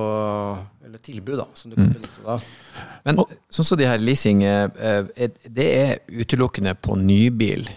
Eller 0.86 1.04
tilbud, 1.04 1.36
da, 1.42 1.50
som 1.54 1.74
du 1.74 1.76
kan 1.76 1.90
mm. 1.90 1.98
benytte 1.98 2.22
deg 2.22 2.32
av. 2.38 2.48
Men 3.06 3.20
sånn 3.52 3.68
som 3.68 3.80
de 3.80 3.90
her 3.90 4.00
leasing, 4.00 4.46
eh, 4.48 5.04
det 5.44 5.68
er 5.68 6.00
utelukkende 6.08 6.78
på 6.80 6.96
nybil? 6.96 7.68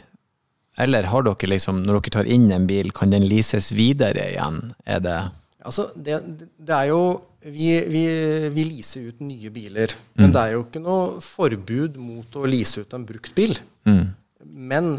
Eller 0.81 1.11
har 1.11 1.27
dere 1.27 1.51
liksom, 1.51 1.83
når 1.83 1.99
dere 1.99 2.17
tar 2.21 2.31
inn 2.31 2.47
en 2.55 2.71
bil, 2.71 2.95
kan 2.95 3.11
den 3.13 3.27
leases 3.27 3.73
videre 3.75 4.31
igjen? 4.31 4.65
Er 4.87 5.03
det 5.05 5.21
Altså, 5.63 5.93
det, 5.95 6.17
det 6.59 6.75
er 6.75 6.89
jo 6.91 7.03
vi, 7.43 7.69
vi, 7.87 8.03
vi, 8.51 8.65
leaser 8.67 9.11
ut 9.11 9.21
nye 9.23 9.51
biler. 9.55 9.95
Men 10.19 10.31
mm. 10.31 10.33
det 10.35 10.41
er 10.43 10.55
jo 10.57 10.65
ikke 10.65 10.83
noe 10.83 11.21
forbud 11.23 11.99
mot 12.03 12.39
å 12.39 12.49
lease 12.51 12.83
ut 12.83 12.97
en 12.97 13.07
brukt 13.07 13.35
bil. 13.37 13.55
Mm. 13.87 14.11
Men 14.53 14.95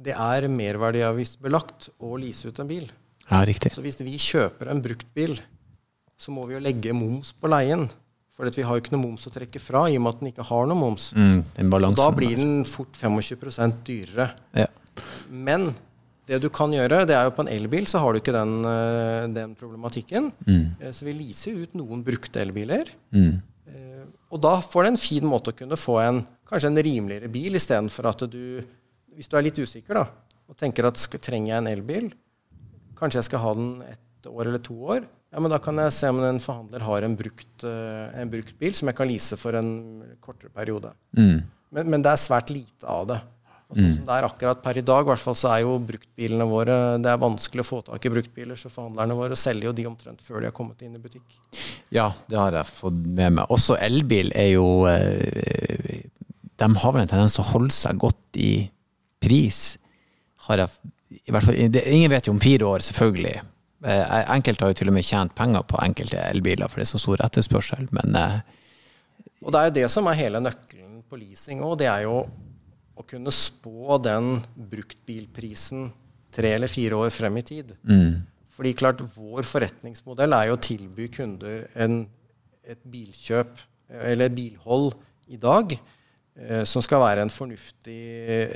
det 0.00 0.14
er 0.16 0.48
merverdiavgiftsbelagt 0.48 1.90
å 2.00 2.16
lease 2.20 2.48
ut 2.48 2.60
en 2.62 2.70
bil. 2.70 2.86
Ja, 3.30 3.42
riktig. 3.46 3.72
Så 3.74 3.82
hvis 3.84 4.00
vi 4.02 4.16
kjøper 4.18 4.70
en 4.72 4.80
bruktbil, 4.82 5.36
så 6.20 6.32
må 6.34 6.46
vi 6.48 6.56
jo 6.56 6.62
legge 6.62 6.94
moms 6.96 7.34
på 7.36 7.50
leien. 7.50 7.86
For 8.34 8.48
vi 8.48 8.64
har 8.64 8.76
jo 8.76 8.80
ikke 8.80 8.94
noe 8.94 9.04
moms 9.04 9.28
å 9.28 9.32
trekke 9.34 9.60
fra, 9.60 9.84
i 9.90 9.98
og 9.98 10.04
med 10.06 10.14
at 10.14 10.22
den 10.22 10.30
ikke 10.30 10.46
har 10.48 10.68
noe 10.68 10.80
moms. 10.80 11.10
Mm, 11.12 11.42
da 11.98 12.08
blir 12.16 12.38
den 12.40 12.64
fort 12.64 12.96
25% 12.96 13.82
dyrere. 13.84 14.30
Ja. 14.56 14.66
Men 15.28 15.68
det 16.30 16.38
du 16.40 16.48
kan 16.52 16.72
gjøre, 16.72 17.02
det 17.08 17.16
er 17.18 17.28
jo 17.28 17.34
på 17.36 17.44
en 17.44 17.52
elbil 17.52 17.88
så 17.90 18.00
har 18.00 18.14
du 18.14 18.20
ikke 18.20 18.34
den, 18.34 18.54
eh, 18.64 19.28
den 19.34 19.54
problematikken. 19.58 20.30
Mm. 20.46 20.64
Eh, 20.80 20.92
så 20.94 21.04
vi 21.04 21.16
leaser 21.18 21.58
ut 21.60 21.76
noen 21.76 22.04
brukte 22.06 22.40
elbiler. 22.40 22.88
Mm. 23.12 23.42
Eh, 24.30 24.34
og 24.34 24.42
da 24.42 24.56
får 24.62 24.82
du 24.82 24.90
en 24.92 25.00
fin 25.00 25.26
måte 25.26 25.52
å 25.52 25.56
kunne 25.56 25.78
få 25.78 25.98
en 26.02 26.22
kanskje 26.48 26.70
en 26.70 26.82
rimeligere 26.82 27.30
bil, 27.30 27.54
istedenfor 27.54 28.10
at 28.10 28.30
du 28.30 28.62
Hvis 29.10 29.28
du 29.28 29.36
er 29.36 29.42
litt 29.42 29.58
usikker 29.58 29.94
da, 29.94 30.06
og 30.48 30.56
tenker 30.56 30.86
at 30.86 30.96
skal, 30.96 31.20
trenger 31.20 31.50
jeg 31.50 31.58
en 31.58 31.66
elbil, 31.68 32.06
kanskje 32.96 33.18
jeg 33.18 33.26
skal 33.26 33.42
ha 33.42 33.50
den 33.58 33.82
ett 33.82 34.28
år 34.30 34.46
eller 34.46 34.62
to 34.62 34.76
år, 34.94 35.02
ja, 35.30 35.40
men 35.42 35.50
da 35.50 35.58
kan 35.62 35.76
jeg 35.78 35.92
se 35.92 36.08
om 36.08 36.22
en 36.24 36.40
forhandler 36.40 36.80
har 36.80 37.04
en 37.04 37.16
brukt, 37.18 37.64
uh, 37.66 38.08
en 38.16 38.30
brukt 38.30 38.54
bil 38.58 38.72
som 38.74 38.88
jeg 38.88 38.96
kan 38.96 39.10
lease 39.10 39.36
for 39.36 39.58
en 39.58 39.68
kortere 40.22 40.50
periode. 40.54 40.94
Mm. 41.18 41.42
Men, 41.70 41.90
men, 41.90 42.02
det 42.02 42.14
er 42.14 42.22
svært 42.22 42.50
lite 42.50 42.86
av 42.88 43.06
det. 43.12 43.18
Og 43.70 43.78
sånn 43.78 43.86
mm. 43.86 43.96
som 43.96 44.06
det 44.08 44.14
er 44.16 44.26
akkurat 44.26 44.62
per 44.64 44.80
i 44.80 44.84
dag, 44.86 45.06
hvert 45.06 45.22
fall, 45.22 45.36
så 45.38 45.52
er 45.52 45.60
jo 45.62 45.76
bruktbilene 45.86 46.46
våre 46.50 46.76
Det 46.98 47.12
er 47.12 47.20
vanskelig 47.22 47.62
å 47.62 47.68
få 47.68 47.80
tak 47.86 48.06
i 48.06 48.12
bruktbiler, 48.12 48.58
så 48.58 48.72
forhandlerne 48.72 49.14
våre 49.18 49.38
selger 49.38 49.70
jo 49.70 49.74
de 49.78 49.86
omtrent 49.86 50.24
før 50.26 50.42
de 50.42 50.50
har 50.50 50.56
kommet 50.56 50.82
inn 50.82 50.96
i 50.98 51.02
butikk. 51.02 51.38
Ja, 51.94 52.10
det 52.26 52.40
har 52.40 52.56
jeg 52.58 52.66
fått 52.66 52.98
med 53.06 53.38
meg. 53.38 53.46
Også 53.54 53.78
elbil 53.78 54.34
er 54.34 54.50
jo 54.56 54.66
eh, 54.90 56.10
de 56.60 56.68
har 56.76 56.92
vel 56.92 57.04
en 57.04 57.10
tendens 57.10 57.36
til 57.36 57.44
å 57.44 57.52
holde 57.54 57.74
seg 57.74 58.00
godt 58.00 58.40
i 58.40 58.52
pris. 59.22 59.78
Har 60.48 60.60
jeg, 60.64 60.92
i 61.22 61.32
hvert 61.32 61.46
fall, 61.46 61.62
det, 61.72 61.86
ingen 61.88 62.12
vet 62.12 62.28
jo 62.28 62.34
om 62.34 62.42
fire 62.42 62.68
år, 62.68 62.84
selvfølgelig. 62.84 63.38
Eh, 63.80 64.14
enkelte 64.34 64.66
har 64.66 64.74
jo 64.74 64.80
til 64.82 64.92
og 64.92 64.96
med 64.98 65.06
tjent 65.06 65.34
penger 65.36 65.64
på 65.68 65.80
enkelte 65.80 66.20
elbiler, 66.26 66.68
for 66.68 66.80
det 66.80 66.88
er 66.88 66.92
så 66.92 67.00
stor 67.00 67.24
etterspørsel, 67.24 67.88
men 67.96 68.18
eh, 68.18 68.38
Og 69.40 69.54
det 69.54 69.60
er 69.60 69.70
jo 69.70 69.76
det 69.78 69.88
som 69.94 70.08
er 70.10 70.20
hele 70.20 70.42
nøkkelen 70.44 71.00
på 71.08 71.16
leasing 71.16 71.62
òg. 71.64 71.78
Det 71.80 71.88
er 71.88 72.04
jo 72.04 72.26
å 73.00 73.06
kunne 73.08 73.32
spå 73.34 73.98
den 74.02 74.38
bruktbilprisen 74.70 75.88
tre 76.30 76.54
eller 76.56 76.70
fire 76.70 76.98
år 77.00 77.12
frem 77.14 77.40
i 77.40 77.44
tid. 77.46 77.72
Mm. 77.82 78.20
Fordi 78.54 78.74
klart, 78.76 79.00
vår 79.14 79.46
forretningsmodell 79.48 80.36
er 80.36 80.50
jo 80.50 80.58
å 80.58 80.62
tilby 80.62 81.08
kunder 81.12 81.64
en, 81.80 82.02
et 82.62 82.80
bilkjøp 82.84 83.64
eller 83.90 84.28
et 84.28 84.36
bilhold 84.36 84.92
i 85.30 85.38
dag 85.40 85.74
Eh, 86.40 86.64
som 86.64 86.82
skal 86.82 87.02
være 87.02 87.28
fornuftig, 87.34 88.00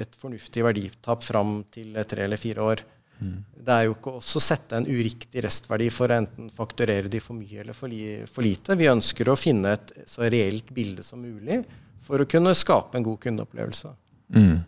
et 0.00 0.16
fornuftig 0.16 0.62
verditap 0.64 1.24
fram 1.26 1.58
til 1.74 1.96
tre 2.08 2.24
eller 2.24 2.40
fire 2.40 2.62
år. 2.64 2.82
Mm. 3.20 3.38
Det 3.66 3.74
er 3.74 3.86
jo 3.86 3.96
ikke 3.96 4.14
også 4.20 4.40
å 4.40 4.44
sette 4.44 4.78
en 4.78 4.86
uriktig 4.88 5.42
restverdi 5.44 5.90
for 5.92 6.10
å 6.10 6.16
enten 6.16 6.48
fakturere 6.54 7.10
de 7.10 7.20
for 7.22 7.36
mye 7.36 7.60
eller 7.62 7.76
for, 7.76 7.90
li, 7.90 8.22
for, 8.30 8.46
lite. 8.46 8.76
Vi 8.78 8.90
ønsker 8.90 9.28
å 9.28 9.38
finne 9.38 9.74
et 9.76 9.92
så 10.10 10.24
reelt 10.26 10.70
bilde 10.74 11.04
som 11.06 11.22
mulig 11.22 11.60
for 12.04 12.20
å 12.20 12.28
kunne 12.28 12.54
skape 12.56 12.98
en 12.98 13.06
god 13.06 13.20
kundeopplevelse. 13.26 13.92
Mm. 14.32 14.62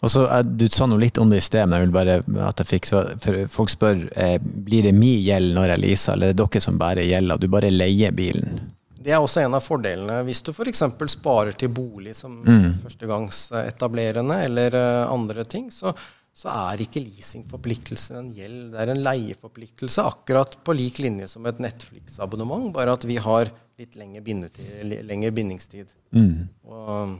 Og 0.00 0.10
så, 0.10 0.26
eh, 0.30 0.42
Du 0.42 0.68
sa 0.68 0.86
noe 0.86 1.00
litt 1.02 1.18
om 1.18 1.30
det 1.30 1.40
i 1.40 1.44
sted, 1.44 1.66
men 1.66 1.80
jeg 1.80 1.88
vil 1.88 1.96
bare 1.96 2.16
at 2.48 2.62
jeg 2.62 2.70
fikk 2.70 2.90
for 2.92 3.42
Folk 3.52 3.72
spør 3.72 4.08
eh, 4.16 4.38
blir 4.40 4.86
det 4.86 4.94
min 4.96 5.20
gjeld 5.24 5.54
når 5.56 5.74
jeg 5.74 5.84
leaser, 5.84 6.16
eller 6.16 6.32
er 6.32 6.36
det 6.36 6.44
dere 6.44 6.64
som 6.64 6.80
bærer 6.80 7.08
gjelda? 7.08 7.38
Du 7.40 7.48
bare 7.52 7.72
leier 7.72 8.14
bilen? 8.16 8.60
Det 9.06 9.14
er 9.14 9.22
også 9.22 9.44
en 9.44 9.54
av 9.54 9.62
fordelene. 9.62 10.22
Hvis 10.26 10.42
du 10.42 10.50
f.eks. 10.50 10.82
sparer 11.12 11.54
til 11.54 11.70
bolig 11.70 12.16
som 12.18 12.40
mm. 12.42 12.80
førstegangsetablerende 12.82 14.38
eller 14.48 14.74
uh, 14.74 15.12
andre 15.12 15.44
ting, 15.46 15.68
så, 15.70 15.92
så, 16.34 16.48
er 16.50 16.82
ikke 16.82 17.04
leasingforpliktelse 17.04 18.16
en 18.18 18.32
gjeld. 18.34 18.72
Det 18.72 18.80
er 18.82 18.90
en 18.90 19.04
leieforpliktelse, 19.06 20.02
akkurat 20.02 20.58
på 20.58 20.74
lik 20.74 20.98
linje 21.04 21.30
som 21.30 21.46
et 21.46 21.62
Netflix-abonnement, 21.62 22.72
bare 22.74 22.96
at 22.98 23.06
vi 23.06 23.20
har 23.22 23.52
litt 23.78 23.94
lengre 23.94 25.30
bindingstid. 25.38 25.94
Mm. 26.10 26.48
Og, 26.66 27.14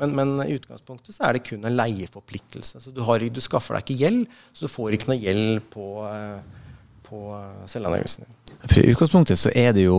men, 0.00 0.14
men, 0.16 0.34
i 0.46 0.56
utgangspunktet 0.56 1.16
så 1.16 1.28
er 1.28 1.36
det 1.36 1.44
kun 1.46 1.64
en 1.68 1.76
leieforpliktelse. 1.76 2.80
Så 2.80 2.92
du, 2.94 3.02
har, 3.06 3.22
du, 3.22 3.40
skaffer 3.44 3.76
deg 3.76 3.84
ikke 3.84 4.04
gjeld, 4.04 4.22
så 4.52 4.66
du 4.66 4.72
får 4.72 4.96
ikke 4.96 5.10
noe 5.12 5.20
gjeld 5.20 5.64
på, 5.72 5.88
uh, 6.06 6.70
på 7.08 7.24
selvangivelsen 7.70 8.26
din. 8.26 8.38
For 8.62 8.78
I 8.80 8.94
utgangspunktet 8.94 9.40
så 9.40 9.52
er 9.58 9.74
det 9.76 9.88
jo, 9.88 9.98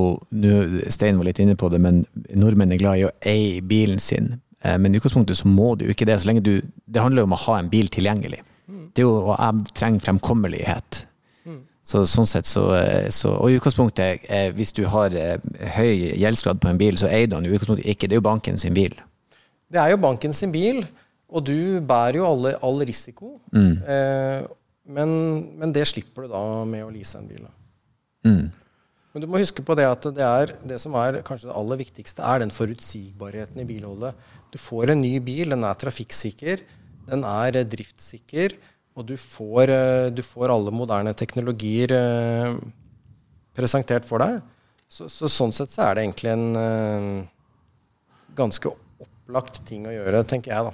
Stein 0.93 1.19
var 1.19 1.27
litt 1.27 1.41
inne 1.43 1.57
på 1.59 1.67
det, 1.73 1.81
men 1.83 2.03
nordmenn 2.31 2.73
er 2.73 2.81
glad 2.81 3.01
i 3.01 3.07
å 3.07 3.13
eie 3.27 3.61
bilen 3.65 3.99
sin. 3.99 4.37
Men 4.63 4.93
i 4.93 4.99
utgangspunktet 5.01 5.35
så 5.35 5.49
må 5.51 5.73
du 5.75 5.89
ikke 5.91 6.07
det. 6.07 6.21
så 6.21 6.29
lenge 6.29 6.45
du, 6.45 6.53
Det 6.63 7.01
handler 7.03 7.25
jo 7.25 7.27
om 7.27 7.35
å 7.35 7.41
ha 7.41 7.57
en 7.59 7.71
bil 7.73 7.89
tilgjengelig. 7.91 8.39
Mm. 8.71 8.85
Det 8.95 9.03
er 9.03 9.09
jo, 9.09 9.17
og 9.19 9.33
Jeg 9.35 9.73
trenger 9.75 10.05
fremkommelighet. 10.05 11.01
Så, 11.83 12.05
sånn 12.07 12.27
sett 12.27 12.47
så, 12.47 12.63
så, 13.11 13.33
Og 13.43 13.51
i 13.51 13.57
utgangspunktet, 13.59 14.23
eh, 14.31 14.49
hvis 14.55 14.71
du 14.75 14.85
har 14.87 15.13
eh, 15.19 15.35
høy 15.75 16.15
gjeldsgrad 16.15 16.61
på 16.63 16.71
en 16.71 16.79
bil, 16.79 16.95
så 16.99 17.09
eier 17.11 17.27
du 17.27 17.35
den 17.35 17.49
i 17.49 17.51
utgangspunktet 17.51 17.89
ikke. 17.91 18.07
Det 18.07 18.15
er 18.15 18.21
jo 18.21 18.29
banken 18.29 18.59
sin 18.61 18.77
bil. 18.77 18.95
Det 19.73 19.81
er 19.81 19.93
jo 19.93 20.01
banken 20.01 20.35
sin 20.37 20.51
bil, 20.53 20.83
og 21.33 21.45
du 21.47 21.81
bærer 21.81 22.19
jo 22.19 22.27
alle, 22.29 22.53
all 22.61 22.83
risiko. 22.85 23.37
Mm. 23.55 23.71
Eh, 23.81 24.43
men, 24.93 25.13
men, 25.57 25.71
det 25.73 25.87
slipper 25.89 26.27
du 26.27 26.33
da 26.33 26.43
med 26.69 26.83
å 26.85 26.91
lease 26.93 27.17
en 27.17 27.29
bil. 27.29 27.47
Mm. 28.27 28.51
Men 29.13 29.23
du 29.23 29.29
må 29.29 29.41
huske 29.41 29.63
på 29.65 29.75
det 29.77 29.87
at 29.87 30.05
det, 30.13 30.25
er, 30.25 30.53
det 30.67 30.77
som 30.81 30.95
er 30.99 31.21
kanskje 31.25 31.49
det 31.49 31.57
aller 31.57 31.81
viktigste, 31.81 32.25
er 32.25 32.43
den 32.43 32.53
forutsigbarheten 32.53 33.63
i 33.63 33.67
bilholdet. 33.69 34.29
Du 34.53 34.59
får 34.61 34.93
en 34.93 35.01
ny 35.01 35.15
bil, 35.25 35.53
den 35.53 35.65
er 35.65 35.79
trafikksikker, 35.79 36.61
den 37.09 37.25
er 37.25 37.63
driftssikker. 37.69 38.57
Og 38.93 39.07
du 39.09 39.15
får, 39.17 39.73
eh, 39.73 40.07
du 40.13 40.21
får 40.21 40.53
alle 40.53 40.73
moderne 40.75 41.15
teknologier 41.17 41.95
eh, 41.97 42.57
presentert 43.57 44.05
for 44.05 44.21
deg. 44.21 44.37
Så, 44.85 45.07
så, 45.09 45.25
sånn 45.31 45.53
sett 45.55 45.73
så 45.73 45.87
er 45.87 45.97
det 45.97 46.03
egentlig 46.03 46.29
en 46.29 47.23
ganske 48.37 48.69
opplagt 49.23 49.63
ting 49.67 49.87
å 49.87 49.93
gjøre, 49.93 50.23
tenker 50.27 50.51
jeg, 50.51 50.71
da. 50.71 50.73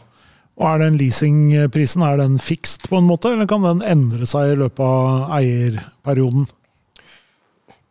Og 0.59 0.65
er 0.67 0.81
den 0.81 0.97
leasingprisen 0.99 2.03
er 2.03 2.17
den 2.19 2.39
fikst 2.43 2.89
på 2.91 2.97
en 2.99 3.07
måte, 3.07 3.31
eller 3.31 3.47
kan 3.47 3.63
den 3.63 3.83
endre 3.85 4.25
seg 4.27 4.51
i 4.51 4.57
løpet 4.59 4.81
av 4.83 5.29
eierperioden? 5.37 6.49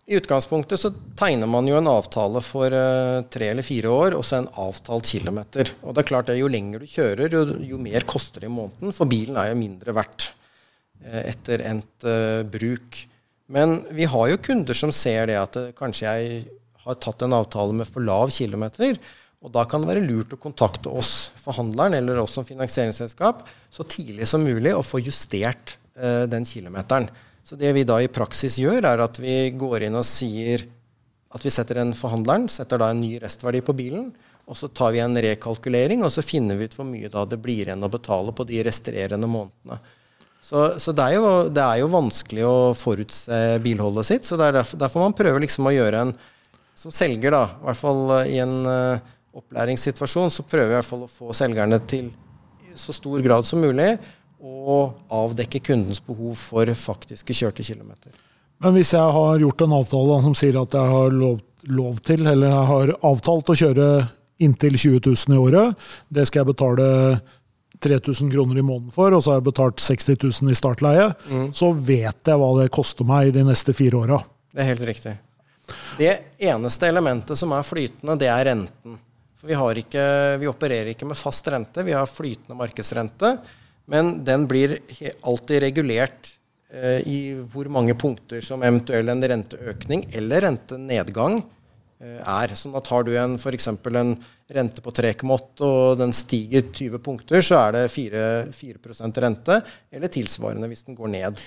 I 0.09 0.17
utgangspunktet 0.17 0.81
så 0.81 0.91
tegner 1.17 1.49
man 1.49 1.69
jo 1.69 1.77
en 1.79 1.89
avtale 1.89 2.41
for 2.45 2.73
uh, 2.73 3.25
tre 3.29 3.51
eller 3.53 3.65
fire 3.65 3.93
år, 3.93 4.17
og 4.17 4.25
så 4.25 4.39
en 4.39 4.51
avtalt 4.61 5.09
kilometer. 5.09 5.73
Og 5.85 5.95
det 5.95 6.03
er 6.03 6.09
klart 6.11 6.33
at 6.33 6.41
Jo 6.41 6.49
lenger 6.49 6.81
du 6.81 6.89
kjører, 6.89 7.33
jo, 7.33 7.59
jo 7.75 7.81
mer 7.81 8.07
koster 8.09 8.45
det 8.45 8.49
i 8.49 8.53
måneden, 8.53 8.95
for 8.97 9.09
bilen 9.09 9.37
er 9.41 9.51
jo 9.53 9.61
mindre 9.61 9.95
verdt 9.97 10.31
uh, 11.05 11.23
etter 11.27 11.65
endt 11.69 12.09
uh, 12.09 12.41
bruk. 12.49 13.03
Men 13.53 13.79
vi 13.97 14.09
har 14.09 14.33
jo 14.33 14.41
kunder 14.45 14.77
som 14.77 14.93
ser 14.93 15.29
det 15.29 15.39
at 15.41 15.61
kanskje 15.77 16.09
jeg 16.09 16.43
har 16.85 17.01
tatt 17.01 17.25
en 17.25 17.37
avtale 17.37 17.77
med 17.77 17.89
for 17.89 18.05
lav 18.05 18.33
kilometer. 18.33 18.97
Og 19.45 19.53
da 19.55 19.63
kan 19.71 19.85
det 19.85 19.93
være 19.93 20.07
lurt 20.07 20.35
å 20.35 20.41
kontakte 20.41 20.91
oss 20.91 21.31
forhandleren 21.39 21.95
eller 22.01 22.19
oss 22.25 22.35
som 22.39 22.47
finansieringsselskap 22.47 23.45
så 23.71 23.87
tidlig 23.87 24.27
som 24.27 24.43
mulig 24.43 24.73
og 24.75 24.87
få 24.87 24.99
justert 24.99 25.77
den 25.95 26.47
kilometeren. 26.47 27.07
Så 27.47 27.57
det 27.57 27.71
vi 27.73 27.87
da 27.87 27.97
i 28.03 28.11
praksis 28.13 28.59
gjør, 28.61 28.83
er 28.85 29.01
at 29.01 29.19
vi 29.23 29.37
går 29.57 29.87
inn 29.87 29.97
og 29.99 30.07
sier 30.07 30.67
at 31.33 31.45
vi 31.45 31.53
setter 31.53 31.81
en 31.83 31.95
forhandleren, 31.97 32.49
setter 32.53 32.81
da 32.81 32.91
en 32.93 33.01
ny 33.01 33.15
restverdi 33.23 33.63
på 33.65 33.75
bilen. 33.77 34.11
Og 34.49 34.57
så 34.57 34.71
tar 34.73 34.95
vi 34.95 35.01
en 35.05 35.17
rekalkulering, 35.21 36.03
og 36.05 36.13
så 36.13 36.25
finner 36.25 36.57
vi 36.57 36.69
ut 36.69 36.77
hvor 36.77 36.87
mye 36.89 37.11
da 37.13 37.27
det 37.29 37.41
blir 37.41 37.69
igjen 37.69 37.85
å 37.85 37.93
betale 37.93 38.33
på 38.37 38.47
de 38.49 38.63
resterende 38.65 39.29
månedene. 39.29 39.79
Så, 40.41 40.63
så 40.81 40.95
det, 40.97 41.05
er 41.05 41.19
jo, 41.19 41.31
det, 41.53 41.65
er 41.65 41.83
jo, 41.83 41.91
vanskelig 41.93 42.45
å 42.47 42.57
forutse 42.79 43.59
bilholdet 43.65 44.09
sitt. 44.09 44.29
Så 44.29 44.39
det 44.41 44.49
er 44.49 44.59
derfor, 44.61 44.81
derfor 44.81 45.05
man 45.05 45.17
prøver 45.19 45.45
liksom 45.45 45.69
å 45.69 45.75
gjøre 45.75 46.03
en 46.07 46.19
Som 46.79 46.93
selger, 46.95 47.35
da, 47.35 47.43
i 47.59 47.65
hvert 47.67 47.79
fall 47.81 48.03
i 48.31 48.37
en 48.39 48.53
uh, 48.63 49.01
opplæringssituasjon, 49.41 50.33
så 50.35 50.45
prøver 50.47 50.71
vi 50.71 50.75
i 50.75 50.79
hvert 50.79 50.89
fall 50.89 51.05
å 51.07 51.11
få 51.11 51.35
selgerne 51.37 51.81
til 51.89 52.11
så 52.79 52.95
stor 52.95 53.23
grad 53.25 53.47
som 53.47 53.63
mulig 53.63 53.91
og 54.39 54.99
avdekke 55.11 55.61
kundens 55.67 56.01
behov 56.05 56.37
for 56.39 56.71
faktiske 56.79 57.35
kjørte 57.35 57.65
kilometer. 57.67 58.15
Men 58.63 58.75
hvis 58.75 58.93
jeg 58.95 59.15
har 59.15 59.43
gjort 59.43 59.65
en 59.65 59.75
avtale 59.79 60.21
som 60.25 60.37
sier 60.39 60.59
at 60.61 60.75
jeg 60.75 60.93
har 60.93 61.15
lov, 61.15 61.41
lov 61.71 61.99
til, 62.07 62.25
eller 62.27 62.51
jeg 62.51 62.69
har 62.71 62.95
avtalt 63.07 63.51
å 63.51 63.59
kjøre 63.59 63.89
inntil 64.43 64.79
20 64.79 65.03
000 65.07 65.35
i 65.35 65.43
året, 65.43 65.89
det 66.15 66.27
skal 66.29 66.43
jeg 66.43 66.53
betale 66.53 66.89
3000 67.83 68.31
kroner 68.33 68.59
i 68.59 68.67
måneden 68.67 68.95
for, 68.95 69.15
og 69.15 69.23
så 69.23 69.33
har 69.33 69.41
jeg 69.41 69.49
betalt 69.51 69.83
60 69.83 70.19
000 70.43 70.53
i 70.55 70.59
startleie, 70.59 71.09
mm. 71.31 71.49
så 71.55 71.71
vet 71.73 72.31
jeg 72.31 72.41
hva 72.41 72.51
det 72.59 72.71
koster 72.75 73.07
meg 73.07 73.33
de 73.35 73.47
neste 73.47 73.75
fire 73.77 74.03
åra. 74.03 74.21
Det 74.55 74.63
er 74.63 74.71
helt 74.73 74.87
riktig. 74.89 75.15
Det 75.99 76.15
eneste 76.49 76.89
elementet 76.89 77.39
som 77.39 77.53
er 77.55 77.67
flytende, 77.67 78.17
det 78.19 78.31
er 78.33 78.47
renten. 78.49 78.99
For 79.39 79.47
vi, 79.51 79.83
ikke, 79.85 80.05
vi 80.43 80.51
opererer 80.51 80.91
ikke 80.93 81.07
med 81.07 81.19
fast 81.19 81.47
rente, 81.53 81.85
vi 81.87 81.95
har 81.95 82.11
flytende 82.11 82.59
markedsrente. 82.59 83.37
Men 83.89 84.19
den 84.27 84.49
blir 84.51 84.75
alltid 85.23 85.63
regulert 85.63 86.33
eh, 86.73 87.07
i 87.09 87.21
hvor 87.53 87.71
mange 87.73 87.95
punkter 87.97 88.43
som 88.45 88.65
eventuell 88.67 89.09
en 89.09 89.23
renteøkning 89.33 90.09
eller 90.19 90.45
rentenedgang 90.45 91.39
eh, 91.39 92.19
er. 92.19 92.57
Så 92.59 92.73
da 92.75 92.83
tar 92.85 93.07
du 93.07 93.15
en 93.17 93.39
f.eks. 93.39 93.71
en 93.71 94.13
rente 94.59 94.83
på 94.85 94.93
3,8 94.97 95.65
og 95.69 96.03
den 96.03 96.13
stiger 96.17 96.67
20 96.73 97.01
punkter, 97.05 97.45
så 97.45 97.63
er 97.63 97.79
det 97.79 97.87
4, 97.95 98.27
4% 98.53 99.23
rente, 99.25 99.63
eller 99.93 100.13
tilsvarende 100.13 100.69
hvis 100.69 100.85
den 100.89 100.99
går 100.99 101.15
ned. 101.15 101.41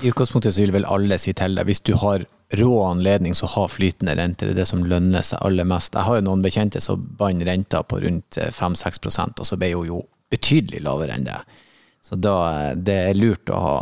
I 0.00 0.10
utgangspunktet 0.10 0.56
så 0.56 0.64
vil 0.64 0.74
vel 0.74 0.88
alle 0.88 1.20
si 1.20 1.32
til 1.36 1.56
deg 1.56 1.68
hvis 1.68 1.84
du 1.86 1.94
har 2.02 2.26
rå 2.58 2.84
anledning, 2.84 3.34
så 3.34 3.46
ha 3.46 3.66
flytende 3.70 4.16
rente. 4.18 4.46
Det 4.48 4.54
er 4.56 4.62
det 4.62 4.68
som 4.70 4.84
lønner 4.86 5.24
seg 5.26 5.42
aller 5.46 5.68
mest. 5.68 5.94
Jeg 5.94 6.06
har 6.08 6.18
jo 6.18 6.26
noen 6.26 6.44
bekjente 6.44 6.82
som 6.82 7.02
bandt 7.18 7.46
renta 7.46 7.82
på 7.86 8.00
rundt 8.02 8.38
5-6% 8.38 9.42
og 9.42 9.46
så 9.46 9.58
ble 9.60 9.72
hun 9.74 9.90
jo 9.90 10.00
betydelig 10.30 10.82
lavere 10.86 11.16
enn 11.16 11.26
det. 11.26 11.38
Så 12.06 12.18
da, 12.18 12.36
det 12.74 12.96
er 13.10 13.18
lurt 13.18 13.50
å 13.52 13.60
ha, 13.60 13.76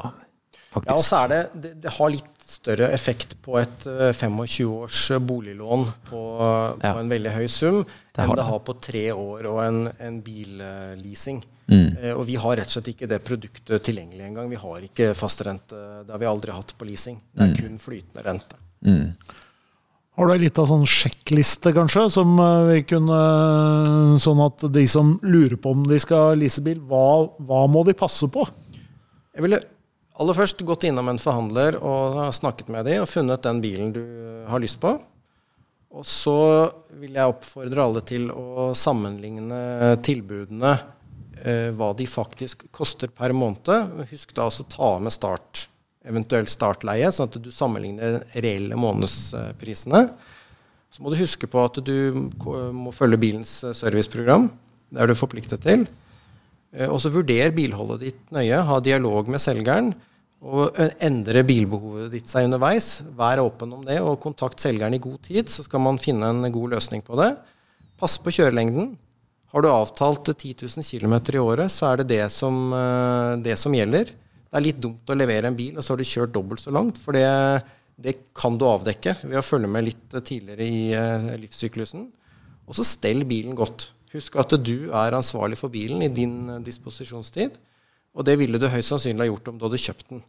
faktisk. 0.73 0.91
Ja, 0.91 0.99
og 0.99 1.07
så 1.07 1.23
er 1.23 1.33
det, 1.33 1.43
det, 1.55 1.73
det 1.85 1.95
har 1.97 2.13
litt 2.13 2.35
større 2.49 2.89
effekt 2.97 3.37
på 3.45 3.59
et 3.61 3.85
25 3.85 4.39
eh, 4.41 4.71
års 4.73 5.03
boliglån 5.21 5.85
på, 6.09 6.23
ja. 6.83 6.95
en 6.95 7.13
veldig 7.13 7.35
høy 7.37 7.47
sum 7.53 7.83
det 7.85 8.25
enn 8.25 8.33
det 8.37 8.47
har 8.49 8.61
på 8.65 8.75
tre 8.83 9.05
år 9.13 9.49
og 9.51 9.61
en, 9.65 9.81
en 10.03 10.21
billeasing. 10.25 11.43
Mm. 11.69 11.97
Eh, 12.01 12.15
og 12.15 12.25
vi 12.29 12.39
har 12.41 12.57
rett 12.57 12.71
og 12.71 12.79
slett 12.79 12.95
ikke 12.95 13.11
det 13.11 13.21
produktet 13.25 13.85
tilgjengelig 13.85 14.25
engang. 14.31 14.49
Vi 14.51 14.61
har 14.61 14.87
ikke 14.87 15.13
fastrente. 15.19 15.77
Det 16.07 16.15
har 16.15 16.23
vi 16.23 16.31
aldri 16.31 16.57
hatt 16.57 16.73
på 16.79 16.89
leasing. 16.89 17.21
Det 17.33 17.45
er 17.45 17.53
mm. 17.53 17.59
kun 17.61 17.83
flytende 17.83 18.25
rente. 18.25 18.61
Mm. 18.87 19.13
Har 20.19 20.27
du 20.27 20.35
ei 20.35 20.41
lita 20.43 20.65
sånn 20.67 20.87
sjekkliste, 20.89 21.71
kanskje, 21.77 22.09
som 22.11 22.33
eh, 22.43 22.69
vi 22.73 22.79
kunne 22.91 23.19
Sånn 24.19 24.41
at 24.43 24.65
de 24.75 24.83
som 24.91 25.13
lurer 25.23 25.55
på 25.61 25.71
om 25.77 25.85
de 25.87 25.99
skal 26.03 26.41
lease 26.41 26.65
bil, 26.65 26.81
hva, 26.91 27.29
hva 27.47 27.67
må 27.71 27.85
de 27.87 27.95
passe 27.95 28.27
på? 28.33 28.47
Jeg 29.37 29.45
ville 29.45 29.61
aller 30.19 30.35
først 30.35 30.65
gått 30.67 30.89
innom 30.89 31.07
en 31.13 31.21
forhandler 31.23 31.79
og 31.79 32.25
snakket 32.35 32.73
med 32.75 32.89
dem 32.89 33.05
og 33.05 33.11
funnet 33.11 33.45
den 33.45 33.61
bilen 33.63 33.93
du 33.95 34.03
har 34.51 34.59
lyst 34.59 34.81
på. 34.83 34.97
Og 35.95 36.05
så 36.05 36.39
vil 36.99 37.15
jeg 37.15 37.31
oppfordre 37.31 37.85
alle 37.85 38.03
til 38.07 38.27
å 38.35 38.73
sammenligne 38.77 39.95
tilbudene, 40.05 40.73
eh, 40.75 40.87
hva 41.79 41.93
de 41.95 42.07
faktisk 42.09 42.65
koster 42.75 43.11
per 43.13 43.35
måned. 43.37 43.69
Husk 44.11 44.33
da 44.37 44.49
å 44.49 44.67
ta 44.71 44.91
med 45.03 45.15
start 45.15 45.69
eventuelt 46.09 46.51
startleie, 46.51 47.11
sånn 47.13 47.29
at 47.29 47.39
du 47.43 47.51
sammenligner 47.55 48.23
reelle 48.35 48.79
månedsprisene. 48.79 50.03
Så 50.89 51.05
må 51.05 51.13
du 51.13 51.21
huske 51.21 51.49
på 51.51 51.61
at 51.61 51.81
du 51.85 52.29
må 52.75 52.93
følge 52.97 53.21
bilens 53.21 53.59
eh, 53.67 53.77
serviceprogram. 53.77 54.49
Det 54.89 55.03
er 55.03 55.11
du 55.11 55.19
forpliktet 55.19 55.65
til. 55.67 55.85
Eh, 56.73 56.89
og 56.89 56.97
så 57.03 57.13
vurder 57.13 57.53
bilholdet 57.57 58.07
ditt 58.07 58.23
nøye. 58.35 58.63
Ha 58.65 58.79
dialog 58.85 59.29
med 59.29 59.43
selgeren. 59.43 59.93
Og 60.39 60.79
eh, 60.81 60.95
endre 61.05 61.45
bilbehovet 61.45 62.09
ditt 62.15 62.31
seg 62.31 62.49
underveis. 62.49 63.03
Vær 63.19 63.43
åpen 63.45 63.75
om 63.77 63.85
det, 63.85 63.99
og 64.01 64.21
kontakt 64.23 64.65
selgeren 64.65 64.97
i 64.97 65.03
god 65.03 65.21
tid, 65.29 65.53
så 65.53 65.67
skal 65.67 65.85
man 65.85 66.01
finne 66.01 66.33
en 66.33 66.55
god 66.55 66.79
løsning 66.79 67.05
på 67.05 67.21
det. 67.21 67.35
Pass 68.01 68.17
på 68.23 68.33
kjørelengden. 68.33 68.95
Har 69.53 69.65
du 69.65 69.69
avtalt 69.71 70.29
10 70.35 70.55
000 70.67 70.85
km 70.85 71.15
i 71.35 71.41
året, 71.41 71.73
så 71.73 71.89
er 71.89 72.03
det 72.03 72.11
det 72.11 72.25
som, 72.35 72.69
det 73.41 73.55
som 73.57 73.73
gjelder. 73.73 74.11
Det 74.49 74.57
er 74.57 74.65
litt 74.65 74.81
dumt 74.81 75.09
å 75.09 75.17
levere 75.17 75.51
en 75.51 75.57
bil, 75.57 75.77
og 75.77 75.85
så 75.85 75.93
har 75.93 76.01
du 76.01 76.09
kjørt 76.09 76.33
dobbelt 76.33 76.63
så 76.63 76.73
langt. 76.73 77.01
For 77.01 77.17
det, 77.17 77.25
det 78.01 78.15
kan 78.37 78.57
du 78.57 78.65
avdekke 78.65 79.19
ved 79.25 79.37
å 79.41 79.45
følge 79.45 79.69
med 79.69 79.85
litt 79.91 80.15
tidligere 80.15 80.65
i 80.65 80.81
uh, 80.97 81.33
livssyklusen. 81.41 82.07
Og 82.69 82.79
så 82.79 82.87
stell 82.87 83.25
bilen 83.29 83.59
godt. 83.59 83.91
Husk 84.15 84.39
at 84.41 84.55
du 84.65 84.89
er 84.89 85.17
ansvarlig 85.19 85.59
for 85.61 85.73
bilen 85.73 86.05
i 86.07 86.09
din 86.13 86.39
uh, 86.49 86.61
disposisjonstid. 86.65 87.59
Og 88.17 88.25
det 88.25 88.39
ville 88.41 88.61
du 88.61 88.71
høyst 88.73 88.95
sannsynlig 88.95 89.27
ha 89.27 89.31
gjort 89.33 89.53
om 89.53 89.59
du 89.59 89.67
hadde 89.69 89.83
kjøpt 89.83 90.13
den. 90.15 90.25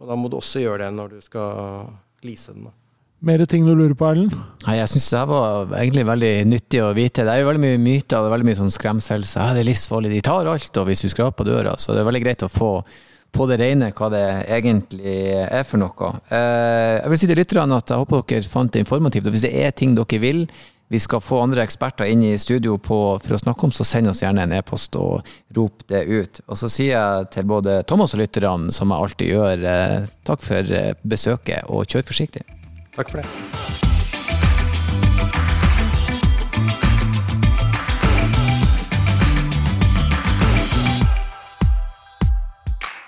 Og 0.00 0.10
da 0.10 0.16
må 0.18 0.30
du 0.32 0.38
også 0.40 0.64
gjøre 0.64 0.86
det 0.86 0.92
når 0.96 1.14
du 1.14 1.22
skal 1.22 1.92
lease 2.26 2.56
den. 2.56 2.66
da. 2.66 2.74
Mer 3.20 3.42
ting 3.44 3.66
du 3.68 3.74
lurer 3.74 3.92
på, 3.92 4.06
Erlend? 4.08 4.32
Jeg 4.64 4.88
syns 4.88 5.10
det 5.12 5.22
var 5.28 5.74
egentlig 5.76 6.06
veldig 6.08 6.32
nyttig 6.48 6.80
å 6.80 6.94
vite. 6.96 7.26
Det 7.26 7.34
er 7.34 7.42
jo 7.42 7.50
veldig 7.50 7.60
mye 7.66 7.80
myter 7.82 8.16
og 8.16 8.32
veldig 8.32 8.48
mye 8.48 8.58
sånn 8.62 8.72
skremselse. 8.72 9.36
Ja, 9.36 9.52
det 9.52 9.60
er 9.60 9.68
livsfarlig, 9.68 10.12
de 10.14 10.22
tar 10.24 10.48
alt 10.48 10.80
og 10.80 10.86
hvis 10.88 11.04
du 11.04 11.10
skraper 11.12 11.44
døra. 11.44 11.74
Så 11.76 11.92
det 11.92 12.00
er 12.00 12.08
veldig 12.08 12.22
greit 12.24 12.44
å 12.46 12.48
få 12.48 12.72
på 13.30 13.46
det 13.46 13.60
rene 13.60 13.90
hva 13.94 14.08
det 14.10 14.24
egentlig 14.56 15.18
er 15.44 15.66
for 15.68 15.82
noe. 15.82 16.08
Eh, 16.32 16.96
jeg 16.96 17.12
vil 17.12 17.20
si 17.20 17.28
til 17.28 17.38
lytterne 17.38 17.76
at 17.76 17.92
jeg 17.92 18.00
håper 18.00 18.24
dere 18.32 18.52
fant 18.56 18.72
det 18.72 18.82
informativt. 18.86 19.28
og 19.28 19.36
Hvis 19.36 19.44
det 19.44 19.52
er 19.66 19.74
ting 19.76 19.92
dere 19.98 20.20
vil 20.22 20.46
vi 20.90 20.98
skal 20.98 21.20
få 21.22 21.42
andre 21.44 21.62
eksperter 21.62 22.08
inn 22.10 22.24
i 22.26 22.32
studio 22.40 22.74
på, 22.82 22.96
for 23.22 23.36
å 23.36 23.38
snakke 23.38 23.68
om, 23.68 23.70
så 23.70 23.84
send 23.86 24.10
oss 24.10 24.24
gjerne 24.24 24.42
en 24.42 24.56
e-post 24.56 24.96
og 24.98 25.28
rop 25.54 25.84
det 25.92 26.00
ut. 26.08 26.40
Og 26.48 26.58
så 26.58 26.72
sier 26.72 26.96
jeg 26.96 27.28
til 27.36 27.46
både 27.52 27.82
Thomas 27.86 28.16
og 28.16 28.24
lytterne, 28.24 28.72
som 28.74 28.90
jeg 28.90 29.04
alltid 29.06 29.30
gjør, 29.30 29.68
eh, 29.70 30.08
takk 30.26 30.42
for 30.42 30.72
eh, 30.80 30.96
besøket, 31.06 31.68
og 31.70 31.86
kjør 31.86 32.08
forsiktig. 32.08 32.42
Takk 32.92 33.10
for 33.10 33.18
det. 33.18 33.89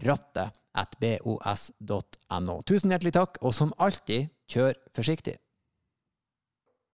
bakrattet 0.00 0.56
bos.no. 1.00 2.62
Tusen 2.64 2.90
hjertelig 2.92 3.12
takk, 3.16 3.38
og 3.42 3.54
som 3.54 3.72
alltid, 3.78 4.30
kjør 4.50 4.74
forsiktig. 4.96 5.36